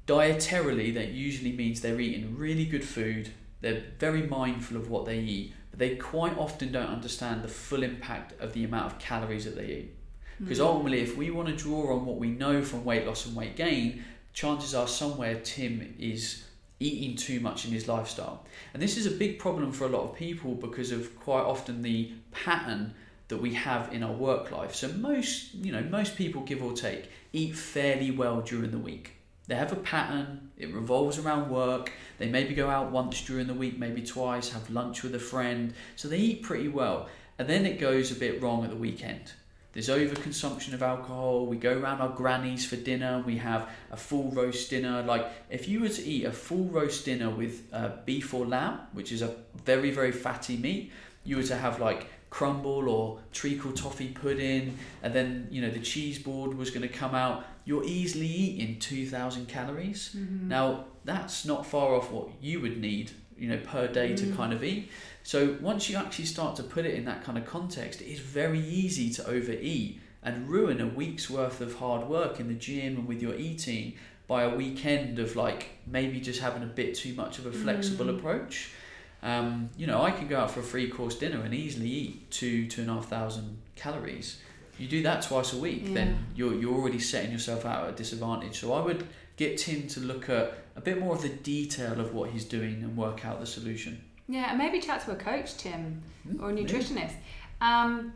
dietarily, 0.06 0.94
that 0.94 1.10
usually 1.10 1.54
means 1.54 1.82
they're 1.82 2.00
eating 2.00 2.36
really 2.38 2.66
good 2.66 2.84
food, 2.84 3.30
they're 3.62 3.84
very 3.98 4.24
mindful 4.24 4.78
of 4.78 4.90
what 4.90 5.06
they 5.06 5.20
eat, 5.20 5.54
but 5.72 5.80
they 5.80 5.96
quite 5.96 6.38
often 6.38 6.72
don't 6.72 6.88
understand 6.90 7.42
the 7.42 7.48
full 7.48 7.84
impact 7.84 8.40
of 8.42 8.54
the 8.54 8.66
amount 8.66 8.92
of 8.92 9.00
calories 9.00 9.46
that 9.46 9.56
they 9.56 9.68
eat. 9.68 9.96
Because 10.40 10.60
mm. 10.60 10.66
ultimately, 10.66 11.02
if 11.02 11.18
we 11.18 11.32
want 11.32 11.48
to 11.48 11.56
draw 11.56 11.96
on 11.96 12.06
what 12.06 12.18
we 12.18 12.30
know 12.30 12.62
from 12.62 12.84
weight 12.84 13.06
loss 13.06 13.26
and 13.26 13.36
weight 13.36 13.56
gain, 13.56 14.04
chances 14.34 14.76
are 14.76 14.88
somewhere 14.88 15.40
Tim 15.42 15.96
is 15.98 16.46
eating 16.80 17.16
too 17.16 17.40
much 17.40 17.66
in 17.66 17.72
his 17.72 17.88
lifestyle. 17.88 18.46
And 18.74 18.82
this 18.82 18.98
is 18.98 19.06
a 19.06 19.12
big 19.12 19.38
problem 19.40 19.72
for 19.72 19.86
a 19.86 19.90
lot 19.90 20.04
of 20.04 20.16
people 20.16 20.56
because 20.56 20.92
of 20.92 21.18
quite 21.20 21.44
often 21.44 21.82
the 21.82 22.12
pattern 22.32 22.94
that 23.30 23.38
we 23.38 23.54
have 23.54 23.94
in 23.94 24.04
our 24.04 24.12
work 24.12 24.52
life. 24.52 24.76
So 24.76 24.90
most, 24.90 25.54
you 25.56 25.72
know, 25.72 25.82
most 25.84 26.16
people 26.16 26.42
give 26.42 26.62
or 26.62 26.74
take 26.74 27.10
eat 27.32 27.56
fairly 27.56 28.12
well 28.12 28.42
during 28.42 28.72
the 28.72 28.78
week. 28.78 29.14
They 29.48 29.56
have 29.56 29.72
a 29.72 29.78
pattern, 29.78 30.52
it 30.58 30.72
revolves 30.74 31.18
around 31.18 31.50
work. 31.50 31.92
They 32.20 32.28
maybe 32.28 32.54
go 32.54 32.70
out 32.70 32.92
once 32.92 33.22
during 33.22 33.48
the 33.48 33.54
week, 33.54 33.80
maybe 33.80 34.04
twice, 34.04 34.52
have 34.52 34.70
lunch 34.70 35.02
with 35.02 35.16
a 35.16 35.20
friend. 35.20 35.74
So 35.96 36.08
they 36.08 36.18
eat 36.18 36.44
pretty 36.44 36.68
well. 36.68 37.08
And 37.40 37.48
then 37.48 37.66
it 37.66 37.80
goes 37.80 38.12
a 38.12 38.16
bit 38.16 38.42
wrong 38.42 38.64
at 38.64 38.70
the 38.70 38.76
weekend. 38.76 39.32
there's 39.74 39.90
overconsumption 39.90 40.74
of 40.74 40.84
alcohol. 40.84 41.46
We 41.46 41.58
go 41.58 41.80
around 41.80 42.02
our 42.02 42.10
grannies 42.10 42.66
for 42.66 42.76
dinner. 42.76 43.24
We 43.26 43.38
have 43.38 43.70
a 43.92 43.98
full 43.98 44.30
roast 44.32 44.70
dinner. 44.70 45.02
Like 45.04 45.28
if 45.50 45.68
you 45.68 45.80
were 45.82 45.90
to 45.90 46.04
eat 46.04 46.26
a 46.26 46.32
full 46.32 46.66
roast 46.66 47.06
dinner 47.06 47.30
with 47.30 47.68
uh, 47.74 47.92
beef 48.06 48.34
or 48.34 48.46
lamb, 48.46 48.82
which 48.94 49.12
is 49.12 49.22
a 49.22 49.36
very 49.66 49.92
very 49.92 50.12
fatty 50.12 50.58
meat, 50.58 50.92
you 51.24 51.38
were 51.38 51.44
to 51.44 51.56
have 51.56 51.80
like 51.80 52.08
crumble 52.30 52.90
or 52.90 53.20
treacle 53.32 53.72
toffee 53.72 54.10
pudding, 54.10 54.78
and 55.04 55.14
then 55.14 55.48
you 55.52 55.62
know 55.62 55.70
the 55.70 55.80
cheese 55.80 56.20
board 56.20 56.54
was 56.58 56.70
going 56.70 56.82
to 56.88 56.94
come 57.02 57.16
out. 57.16 57.46
You're 57.66 57.84
easily 57.86 58.28
eating 58.28 58.80
two 58.80 59.08
thousand 59.08 59.48
calories. 59.48 60.16
Mm-hmm. 60.18 60.48
Now 60.48 60.86
that's 61.06 61.46
not 61.46 61.66
far 61.66 61.96
off 61.96 62.12
what 62.12 62.30
you 62.42 62.60
would 62.62 62.80
need, 62.80 63.12
you 63.38 63.48
know, 63.50 63.58
per 63.58 63.88
day 63.88 64.16
to 64.16 64.26
Mm. 64.26 64.36
kind 64.36 64.54
of 64.54 64.64
eat. 64.64 64.90
So 65.24 65.58
once 65.62 65.90
you 65.90 65.98
actually 65.98 66.26
start 66.26 66.56
to 66.58 66.64
put 66.64 66.86
it 66.86 66.94
in 66.96 67.06
that 67.06 67.24
kind 67.24 67.38
of 67.38 67.46
context, 67.46 68.02
it 68.02 68.08
is 68.08 68.20
very 68.20 68.60
easy 68.60 69.10
to 69.12 69.28
overeat 69.28 70.00
and 70.24 70.50
ruin 70.50 70.82
a 70.82 70.88
week's 70.88 71.30
worth 71.30 71.62
of 71.62 71.76
hard 71.76 72.08
work 72.08 72.40
in 72.40 72.48
the 72.48 72.54
gym 72.54 72.98
and 72.98 73.08
with 73.08 73.22
your 73.22 73.36
eating 73.36 73.94
by 74.28 74.44
a 74.44 74.56
weekend 74.56 75.18
of 75.20 75.36
like 75.36 75.70
maybe 75.88 76.20
just 76.20 76.40
having 76.42 76.62
a 76.64 76.66
bit 76.68 76.94
too 76.96 77.14
much 77.14 77.40
of 77.40 77.46
a 77.46 77.52
flexible 77.52 78.06
Mm. 78.06 78.18
approach. 78.18 78.72
Um, 79.22 79.70
you 79.78 79.86
know, 79.88 80.02
I 80.02 80.12
can 80.12 80.28
go 80.28 80.40
out 80.40 80.52
for 80.52 80.62
a 80.62 80.64
three 80.64 80.90
course 80.90 81.16
dinner 81.16 81.42
and 81.42 81.54
easily 81.54 81.88
eat 81.90 82.32
two, 82.32 82.68
two 82.68 82.82
and 82.82 82.90
a 82.90 82.94
half 82.96 83.08
thousand 83.10 83.58
calories. 83.76 84.40
You 84.78 84.88
do 84.88 85.04
that 85.04 85.24
twice 85.24 85.52
a 85.54 85.58
week, 85.58 85.82
Yeah. 85.88 85.94
then 85.94 86.26
you're, 86.36 86.54
you're 86.54 86.74
already 86.74 87.00
setting 87.00 87.32
yourself 87.32 87.66
out 87.66 87.84
at 87.84 87.90
a 87.90 87.96
disadvantage. 87.98 88.58
So 88.60 88.72
I 88.74 88.82
would 88.82 89.06
get 89.36 89.58
Tim 89.58 89.88
to 89.90 90.00
look 90.00 90.30
at 90.30 90.54
a 90.78 90.82
bit 90.82 91.00
more 91.00 91.16
of 91.16 91.22
the 91.22 91.30
detail 91.30 92.00
of 92.00 92.14
what 92.14 92.30
he's 92.30 92.46
doing 92.46 92.76
and 92.84 92.96
work 92.96 93.26
out 93.26 93.42
the 93.42 93.46
solution. 93.46 94.02
Yeah, 94.30 94.46
and 94.50 94.58
maybe 94.58 94.80
chat 94.80 95.04
to 95.06 95.12
a 95.12 95.16
coach, 95.16 95.58
Tim, 95.58 96.02
Hmm, 96.24 96.42
or 96.42 96.52
a 96.52 96.56
yeah. 96.56 96.64
nutritionist. 96.66 97.14
Um, 97.60 98.14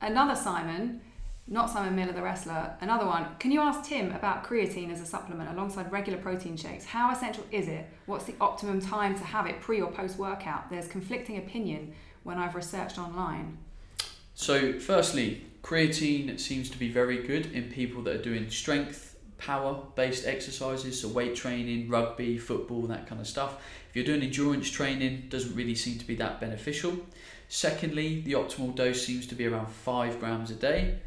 another 0.00 0.36
Simon, 0.36 1.00
not 1.48 1.70
Simon 1.70 1.94
Miller, 1.94 2.12
the 2.12 2.22
wrestler, 2.22 2.74
another 2.80 3.06
one. 3.06 3.26
Can 3.38 3.52
you 3.52 3.60
ask 3.60 3.88
Tim 3.88 4.10
about 4.12 4.44
creatine 4.44 4.90
as 4.90 5.00
a 5.00 5.06
supplement 5.06 5.48
alongside 5.50 5.92
regular 5.92 6.18
protein 6.18 6.56
shakes? 6.56 6.84
How 6.84 7.12
essential 7.12 7.44
is 7.52 7.68
it? 7.68 7.88
What's 8.06 8.24
the 8.24 8.34
optimum 8.40 8.80
time 8.80 9.14
to 9.16 9.22
have 9.22 9.46
it 9.46 9.60
pre 9.60 9.80
or 9.80 9.92
post 9.92 10.18
workout? 10.18 10.68
There's 10.70 10.88
conflicting 10.88 11.38
opinion 11.38 11.94
when 12.24 12.38
I've 12.38 12.56
researched 12.56 12.98
online. 12.98 13.58
So, 14.34 14.78
firstly, 14.80 15.44
creatine 15.62 16.38
seems 16.40 16.68
to 16.70 16.78
be 16.78 16.90
very 16.90 17.22
good 17.22 17.46
in 17.52 17.70
people 17.70 18.02
that 18.02 18.16
are 18.16 18.22
doing 18.22 18.50
strength, 18.50 19.16
power 19.38 19.80
based 19.94 20.26
exercises, 20.26 21.00
so 21.00 21.08
weight 21.08 21.36
training, 21.36 21.88
rugby, 21.88 22.38
football, 22.38 22.82
that 22.88 23.06
kind 23.06 23.20
of 23.20 23.26
stuff. 23.28 23.62
If 23.88 23.94
you're 23.94 24.04
doing 24.04 24.22
endurance 24.22 24.68
training, 24.68 25.26
doesn't 25.28 25.54
really 25.54 25.76
seem 25.76 25.96
to 25.98 26.04
be 26.04 26.16
that 26.16 26.40
beneficial. 26.40 26.96
Secondly, 27.48 28.22
the 28.22 28.32
optimal 28.32 28.74
dose 28.74 29.06
seems 29.06 29.28
to 29.28 29.36
be 29.36 29.46
around 29.46 29.68
5 29.68 30.18
grams 30.18 30.50
a 30.50 30.54
day. 30.56 30.98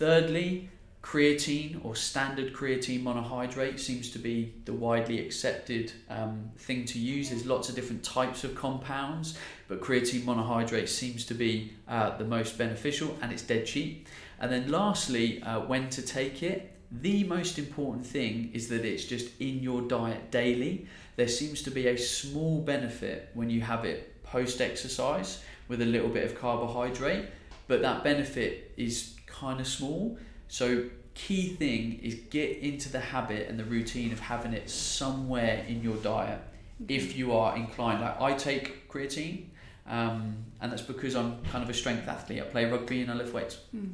Thirdly, 0.00 0.70
creatine 1.02 1.84
or 1.84 1.94
standard 1.94 2.54
creatine 2.54 3.02
monohydrate 3.02 3.78
seems 3.78 4.10
to 4.12 4.18
be 4.18 4.54
the 4.64 4.72
widely 4.72 5.18
accepted 5.20 5.92
um, 6.08 6.52
thing 6.56 6.86
to 6.86 6.98
use. 6.98 7.28
There's 7.28 7.44
lots 7.44 7.68
of 7.68 7.74
different 7.74 8.02
types 8.02 8.42
of 8.42 8.54
compounds, 8.54 9.36
but 9.68 9.82
creatine 9.82 10.22
monohydrate 10.22 10.88
seems 10.88 11.26
to 11.26 11.34
be 11.34 11.74
uh, 11.86 12.16
the 12.16 12.24
most 12.24 12.56
beneficial 12.56 13.14
and 13.20 13.30
it's 13.30 13.42
dead 13.42 13.66
cheap. 13.66 14.08
And 14.40 14.50
then, 14.50 14.70
lastly, 14.70 15.42
uh, 15.42 15.60
when 15.66 15.90
to 15.90 16.00
take 16.00 16.42
it. 16.42 16.72
The 16.90 17.24
most 17.24 17.58
important 17.58 18.06
thing 18.06 18.52
is 18.54 18.68
that 18.68 18.86
it's 18.86 19.04
just 19.04 19.38
in 19.38 19.62
your 19.62 19.82
diet 19.82 20.30
daily. 20.30 20.86
There 21.16 21.28
seems 21.28 21.60
to 21.64 21.70
be 21.70 21.88
a 21.88 21.98
small 21.98 22.62
benefit 22.62 23.28
when 23.34 23.50
you 23.50 23.60
have 23.60 23.84
it 23.84 24.22
post 24.22 24.62
exercise 24.62 25.44
with 25.68 25.82
a 25.82 25.86
little 25.86 26.08
bit 26.08 26.24
of 26.24 26.40
carbohydrate, 26.40 27.26
but 27.68 27.82
that 27.82 28.02
benefit 28.02 28.72
is 28.78 29.19
kind 29.40 29.60
of 29.60 29.66
small. 29.66 30.18
So, 30.48 30.84
key 31.14 31.54
thing 31.56 31.98
is 32.02 32.14
get 32.30 32.58
into 32.58 32.88
the 32.90 33.00
habit 33.00 33.48
and 33.48 33.58
the 33.58 33.64
routine 33.64 34.12
of 34.12 34.20
having 34.20 34.52
it 34.52 34.70
somewhere 34.70 35.64
in 35.68 35.82
your 35.82 35.96
diet 35.96 36.40
if 36.88 37.16
you 37.16 37.32
are 37.32 37.56
inclined. 37.56 38.00
Like 38.00 38.20
I 38.20 38.34
take 38.34 38.88
creatine, 38.92 39.46
um, 39.86 40.36
and 40.60 40.70
that's 40.72 40.82
because 40.82 41.14
I'm 41.16 41.42
kind 41.52 41.62
of 41.64 41.70
a 41.70 41.74
strength 41.74 42.06
athlete. 42.08 42.40
I 42.40 42.44
play 42.44 42.64
rugby 42.70 43.02
and 43.02 43.10
I 43.10 43.14
lift 43.14 43.32
weights. 43.34 43.56
Hmm. 43.72 43.88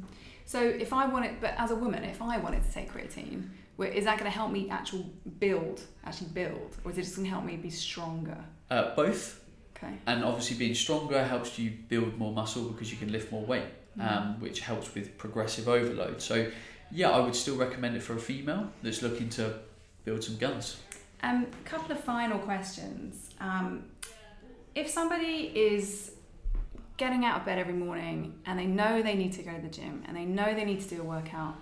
So 0.44 0.60
if 0.60 0.92
I 0.92 1.06
wanted, 1.06 1.40
but 1.40 1.54
as 1.58 1.70
a 1.72 1.76
woman, 1.76 2.04
if 2.04 2.20
I 2.22 2.38
wanted 2.38 2.62
to 2.64 2.72
take 2.72 2.92
creatine, 2.92 3.48
is 3.78 4.04
that 4.04 4.18
going 4.18 4.30
to 4.30 4.36
help 4.40 4.50
me 4.52 4.70
actual 4.70 5.04
build, 5.40 5.80
actually 6.04 6.28
build, 6.28 6.76
or 6.84 6.90
is 6.92 6.98
it 6.98 7.02
just 7.02 7.16
going 7.16 7.26
to 7.26 7.30
help 7.30 7.44
me 7.44 7.56
be 7.56 7.70
stronger? 7.70 8.38
Uh, 8.70 8.94
both, 8.94 9.42
Okay. 9.76 9.94
and 10.06 10.24
obviously 10.24 10.56
being 10.56 10.74
stronger 10.74 11.22
helps 11.24 11.58
you 11.58 11.72
build 11.88 12.16
more 12.16 12.32
muscle 12.32 12.64
because 12.70 12.90
you 12.92 12.96
can 12.96 13.10
lift 13.10 13.30
more 13.32 13.44
weight, 13.44 13.64
Mm. 13.64 13.85
Um, 14.00 14.40
which 14.40 14.60
helps 14.60 14.94
with 14.94 15.16
progressive 15.18 15.68
overload. 15.68 16.20
So, 16.22 16.50
yeah, 16.90 17.10
I 17.10 17.20
would 17.20 17.34
still 17.34 17.56
recommend 17.56 17.96
it 17.96 18.02
for 18.02 18.14
a 18.14 18.18
female 18.18 18.70
that's 18.82 19.02
looking 19.02 19.28
to 19.30 19.54
build 20.04 20.22
some 20.22 20.36
guns. 20.36 20.80
Um, 21.22 21.46
a 21.64 21.68
couple 21.68 21.92
of 21.92 22.00
final 22.04 22.38
questions. 22.38 23.30
Um, 23.40 23.84
if 24.74 24.88
somebody 24.90 25.50
is 25.54 26.12
getting 26.96 27.24
out 27.24 27.40
of 27.40 27.46
bed 27.46 27.58
every 27.58 27.74
morning 27.74 28.38
and 28.46 28.58
they 28.58 28.66
know 28.66 29.02
they 29.02 29.14
need 29.14 29.32
to 29.34 29.42
go 29.42 29.54
to 29.54 29.60
the 29.60 29.68
gym 29.68 30.02
and 30.06 30.16
they 30.16 30.24
know 30.24 30.54
they 30.54 30.64
need 30.64 30.80
to 30.80 30.88
do 30.88 31.00
a 31.00 31.04
workout, 31.04 31.56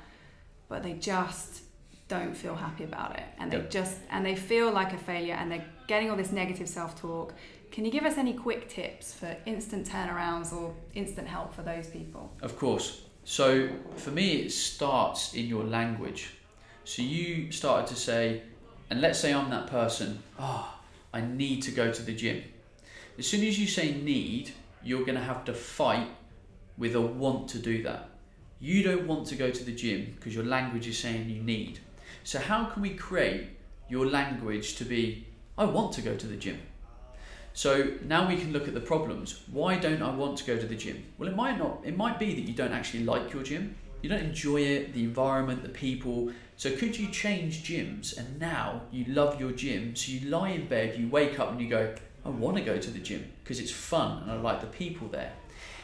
but 0.69 0.83
they 0.83 0.93
just 0.95 1.63
don't 2.09 2.37
feel 2.37 2.55
happy 2.55 2.85
about 2.85 3.17
it 3.17 3.25
and 3.39 3.51
they 3.51 3.57
Yep. 3.57 3.71
just 3.71 3.97
and 4.11 4.27
they 4.27 4.37
feel 4.37 4.71
like 4.71 4.93
a 4.93 4.99
failure 4.99 5.35
and 5.35 5.51
they're 5.51 5.65
getting 5.87 6.11
all 6.11 6.17
this 6.17 6.33
negative 6.33 6.69
self-talk. 6.69 7.33
Can 7.75 7.85
you 7.85 7.91
give 7.91 8.05
us 8.05 8.19
any 8.19 8.35
quick 8.35 8.69
tips 8.69 9.13
for 9.13 9.37
instant 9.47 9.89
turnarounds 9.89 10.53
or 10.53 10.73
instant 10.95 11.27
help 11.27 11.53
for 11.53 11.63
those 11.63 11.89
people? 11.89 12.33
Of 12.41 12.57
course. 12.57 13.03
So 13.25 13.69
for 13.97 14.13
me, 14.13 14.43
it 14.43 14.53
starts 14.53 15.35
in 15.35 15.47
your 15.47 15.65
language. 15.65 16.35
So 16.85 17.03
you 17.03 17.51
started 17.51 17.89
to 17.89 17.97
say, 17.97 18.43
and 18.91 19.01
let's 19.01 19.19
say 19.19 19.35
I'm 19.35 19.51
that 19.51 19.67
person, 19.67 20.23
oh, 20.39 20.73
I 21.13 21.23
need 21.23 21.65
to 21.65 21.73
go 21.73 21.91
to 21.91 22.01
the 22.01 22.15
gym. 22.15 22.45
As 23.19 23.27
soon 23.27 23.43
as 23.43 23.59
you 23.59 23.67
say 23.67 23.93
need, 23.93 24.53
you're 24.85 25.05
going 25.05 25.19
to 25.19 25.25
have 25.25 25.45
to 25.47 25.53
fight 25.53 26.07
with 26.79 26.95
a 26.95 27.01
want 27.01 27.49
to 27.49 27.59
do 27.59 27.83
that. 27.83 28.09
You 28.61 28.85
don't 28.85 29.09
want 29.09 29.27
to 29.27 29.35
go 29.35 29.51
to 29.51 29.65
the 29.65 29.73
gym 29.73 30.13
because 30.15 30.33
your 30.33 30.45
language 30.45 30.87
is 30.87 30.97
saying 30.97 31.29
you 31.29 31.43
need. 31.43 31.81
So, 32.23 32.39
how 32.39 32.67
can 32.67 32.83
we 32.83 32.91
create 32.91 33.49
your 33.89 34.07
language 34.07 34.77
to 34.77 34.85
be, 34.85 35.27
I 35.59 35.65
want 35.65 35.93
to 35.95 36.03
go 36.03 36.15
to 36.15 36.27
the 36.29 36.37
gym? 36.37 36.61
So 37.57 37.93
now 38.05 38.29
we 38.29 38.37
can 38.37 38.53
look 38.53 38.67
at 38.67 38.75
the 38.75 38.81
problems. 38.81 39.43
Why 39.51 39.77
don't 39.77 40.03
I 40.03 40.13
want 40.13 40.37
to 40.39 40.45
go 40.45 40.59
to 40.59 40.67
the 40.67 40.75
gym? 40.75 41.05
Well, 41.19 41.29
it 41.29 41.37
might 41.37 41.57
not. 41.57 41.81
It 41.85 41.97
might 41.97 42.19
be 42.19 42.35
that 42.35 42.49
you 42.49 42.53
don't 42.53 42.73
actually 42.73 43.05
like 43.05 43.33
your 43.33 43.45
gym. 43.45 43.77
You 44.03 44.09
don't 44.09 44.25
enjoy 44.25 44.61
it, 44.61 44.93
the 44.93 45.05
environment, 45.05 45.63
the 45.63 45.69
people. 45.69 46.33
So 46.57 46.75
could 46.77 46.99
you 46.99 47.09
change 47.13 47.63
gyms 47.63 48.19
and 48.19 48.41
now 48.41 48.83
you 48.91 49.05
love 49.05 49.41
your 49.41 49.53
gym? 49.53 49.95
So 49.95 50.11
you 50.11 50.29
lie 50.29 50.51
in 50.51 50.67
bed, 50.67 50.99
you 50.99 51.09
wake 51.09 51.39
up 51.39 51.53
and 51.53 51.61
you 51.61 51.69
go, 51.69 51.95
I 52.25 52.29
want 52.29 52.57
to 52.57 52.63
go 52.65 52.77
to 52.77 52.91
the 52.91 52.99
gym 52.99 53.25
because 53.43 53.61
it's 53.61 53.71
fun 53.71 54.25
and 54.25 54.33
I 54.33 54.35
like 54.35 54.61
the 54.61 54.67
people 54.67 55.07
there. 55.07 55.33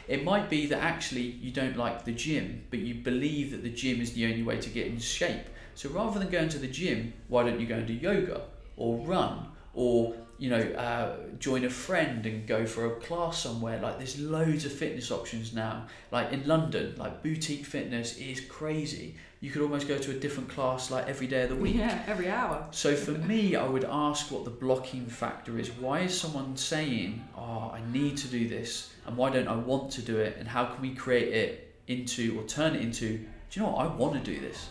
It 0.09 0.25
might 0.25 0.49
be 0.49 0.65
that 0.65 0.83
actually 0.83 1.21
you 1.21 1.51
don't 1.51 1.77
like 1.77 2.03
the 2.03 2.11
gym, 2.11 2.63
but 2.69 2.79
you 2.79 2.95
believe 2.95 3.51
that 3.51 3.63
the 3.63 3.69
gym 3.69 4.01
is 4.01 4.11
the 4.11 4.25
only 4.25 4.43
way 4.43 4.59
to 4.59 4.69
get 4.69 4.87
in 4.87 4.99
shape. 4.99 5.45
So 5.75 5.89
rather 5.89 6.19
than 6.19 6.29
going 6.29 6.49
to 6.49 6.59
the 6.59 6.67
gym, 6.67 7.13
why 7.29 7.43
don't 7.43 7.61
you 7.61 7.65
go 7.65 7.75
and 7.75 7.87
do 7.87 7.93
yoga 7.93 8.41
or 8.75 8.97
run 9.07 9.47
or 9.73 10.15
you 10.41 10.49
know 10.49 10.57
uh, 10.57 11.17
join 11.37 11.63
a 11.65 11.69
friend 11.69 12.25
and 12.25 12.47
go 12.47 12.65
for 12.65 12.87
a 12.87 12.95
class 12.99 13.43
somewhere? 13.43 13.79
Like 13.79 13.99
there's 13.99 14.19
loads 14.19 14.65
of 14.65 14.73
fitness 14.73 15.11
options 15.11 15.53
now. 15.53 15.85
Like 16.09 16.31
in 16.31 16.47
London, 16.47 16.95
like 16.97 17.21
boutique 17.21 17.63
fitness 17.63 18.17
is 18.17 18.41
crazy. 18.41 19.15
You 19.39 19.51
could 19.51 19.61
almost 19.61 19.87
go 19.87 19.99
to 19.99 20.09
a 20.09 20.15
different 20.15 20.49
class 20.49 20.89
like 20.89 21.07
every 21.07 21.27
day 21.27 21.43
of 21.43 21.49
the 21.49 21.55
week. 21.55 21.75
Yeah, 21.75 22.01
every 22.07 22.27
hour. 22.27 22.65
So 22.71 22.95
for 22.95 23.11
me, 23.11 23.55
I 23.55 23.67
would 23.67 23.85
ask 23.85 24.31
what 24.31 24.43
the 24.43 24.49
blocking 24.49 25.05
factor 25.05 25.59
is. 25.59 25.69
Why 25.73 25.99
is 25.99 26.19
someone 26.19 26.57
saying, 26.57 27.23
"Oh, 27.37 27.71
I 27.71 27.79
need 27.91 28.17
to 28.17 28.27
do 28.27 28.49
this," 28.49 28.91
and 29.05 29.15
why 29.15 29.29
don't 29.29 29.47
I 29.47 29.55
want 29.55 29.91
to 29.91 30.01
do 30.01 30.17
it? 30.17 30.37
And 30.39 30.47
how 30.47 30.65
can 30.65 30.81
we 30.81 30.95
create 30.95 31.33
it 31.33 31.75
into 31.85 32.39
or 32.39 32.43
turn 32.47 32.75
it 32.75 32.81
into? 32.81 33.19
Do 33.19 33.25
you 33.51 33.61
know 33.61 33.73
what? 33.73 33.85
I 33.85 33.95
want 33.95 34.13
to 34.13 34.33
do 34.33 34.39
this. 34.39 34.69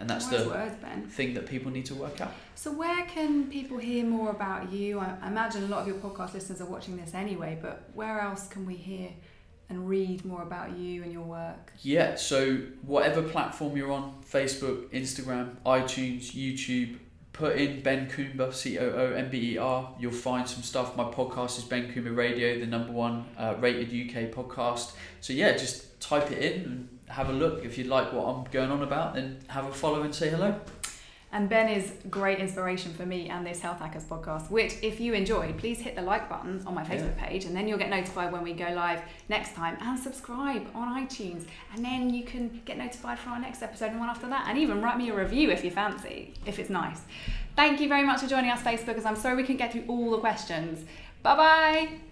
And 0.00 0.08
that's 0.08 0.28
the 0.28 0.48
words, 0.48 0.74
thing 1.12 1.34
that 1.34 1.46
people 1.46 1.70
need 1.70 1.84
to 1.86 1.94
work 1.94 2.22
out. 2.22 2.32
So, 2.54 2.72
where 2.72 3.04
can 3.04 3.48
people 3.50 3.76
hear 3.76 4.04
more 4.04 4.30
about 4.30 4.72
you? 4.72 4.98
I 4.98 5.14
imagine 5.26 5.64
a 5.64 5.66
lot 5.66 5.82
of 5.82 5.88
your 5.88 5.98
podcast 5.98 6.32
listeners 6.32 6.62
are 6.62 6.66
watching 6.66 6.96
this 6.96 7.12
anyway, 7.12 7.58
but 7.60 7.90
where 7.92 8.18
else 8.20 8.48
can 8.48 8.64
we 8.64 8.76
hear 8.76 9.10
and 9.68 9.86
read 9.88 10.24
more 10.24 10.42
about 10.42 10.76
you 10.76 11.02
and 11.02 11.12
your 11.12 11.22
work? 11.22 11.72
Yeah. 11.80 12.16
So 12.16 12.56
whatever 12.82 13.22
platform 13.22 13.76
you're 13.76 13.92
on, 13.92 14.14
Facebook, 14.28 14.88
Instagram, 14.88 15.56
iTunes, 15.66 16.32
YouTube. 16.32 16.98
Put 17.32 17.56
in 17.56 17.80
Ben 17.80 18.10
Coomber, 18.10 18.52
C 18.52 18.78
O 18.78 18.90
O 18.90 19.12
M 19.14 19.30
B 19.30 19.54
E 19.54 19.58
R. 19.58 19.94
You'll 19.98 20.12
find 20.12 20.48
some 20.48 20.62
stuff. 20.62 20.96
My 20.96 21.04
podcast 21.04 21.58
is 21.58 21.64
Ben 21.64 21.90
Coomber 21.92 22.14
Radio, 22.14 22.58
the 22.58 22.66
number 22.66 22.92
one 22.92 23.24
uh, 23.38 23.54
rated 23.60 23.88
UK 23.88 24.30
podcast. 24.30 24.92
So 25.20 25.32
yeah, 25.32 25.52
just 25.52 26.00
type 26.00 26.32
it 26.32 26.38
in 26.38 26.64
and 26.64 26.99
have 27.10 27.28
a 27.28 27.32
look. 27.32 27.64
If 27.64 27.78
you 27.78 27.84
like 27.84 28.12
what 28.12 28.26
I'm 28.26 28.44
going 28.50 28.70
on 28.70 28.82
about, 28.82 29.14
then 29.14 29.38
have 29.48 29.66
a 29.66 29.72
follow 29.72 30.02
and 30.02 30.14
say 30.14 30.30
hello. 30.30 30.60
And 31.32 31.48
Ben 31.48 31.68
is 31.68 31.92
great 32.10 32.40
inspiration 32.40 32.92
for 32.92 33.06
me 33.06 33.28
and 33.28 33.46
this 33.46 33.60
Health 33.60 33.78
Hackers 33.78 34.02
podcast, 34.02 34.50
which, 34.50 34.74
if 34.82 34.98
you 34.98 35.12
enjoyed, 35.12 35.56
please 35.58 35.78
hit 35.78 35.94
the 35.94 36.02
like 36.02 36.28
button 36.28 36.60
on 36.66 36.74
my 36.74 36.82
Facebook 36.82 37.16
yeah. 37.16 37.26
page, 37.26 37.44
and 37.44 37.54
then 37.54 37.68
you'll 37.68 37.78
get 37.78 37.88
notified 37.88 38.32
when 38.32 38.42
we 38.42 38.52
go 38.52 38.68
live 38.74 39.00
next 39.28 39.54
time. 39.54 39.76
And 39.80 39.96
subscribe 39.96 40.66
on 40.74 41.00
iTunes, 41.00 41.44
and 41.72 41.84
then 41.84 42.12
you 42.12 42.24
can 42.24 42.60
get 42.64 42.78
notified 42.78 43.18
for 43.20 43.30
our 43.30 43.38
next 43.38 43.62
episode 43.62 43.90
and 43.90 44.00
one 44.00 44.08
after 44.08 44.28
that. 44.28 44.46
And 44.48 44.58
even 44.58 44.82
write 44.82 44.98
me 44.98 45.10
a 45.10 45.14
review 45.14 45.50
if 45.50 45.64
you 45.64 45.70
fancy, 45.70 46.34
if 46.46 46.58
it's 46.58 46.70
nice. 46.70 47.00
Thank 47.54 47.80
you 47.80 47.88
very 47.88 48.04
much 48.04 48.20
for 48.22 48.26
joining 48.26 48.50
us, 48.50 48.62
Facebookers. 48.62 49.04
I'm 49.04 49.16
sorry 49.16 49.36
we 49.36 49.42
couldn't 49.42 49.58
get 49.58 49.70
through 49.70 49.84
all 49.86 50.10
the 50.10 50.18
questions. 50.18 50.84
Bye 51.22 51.36
bye. 51.36 52.09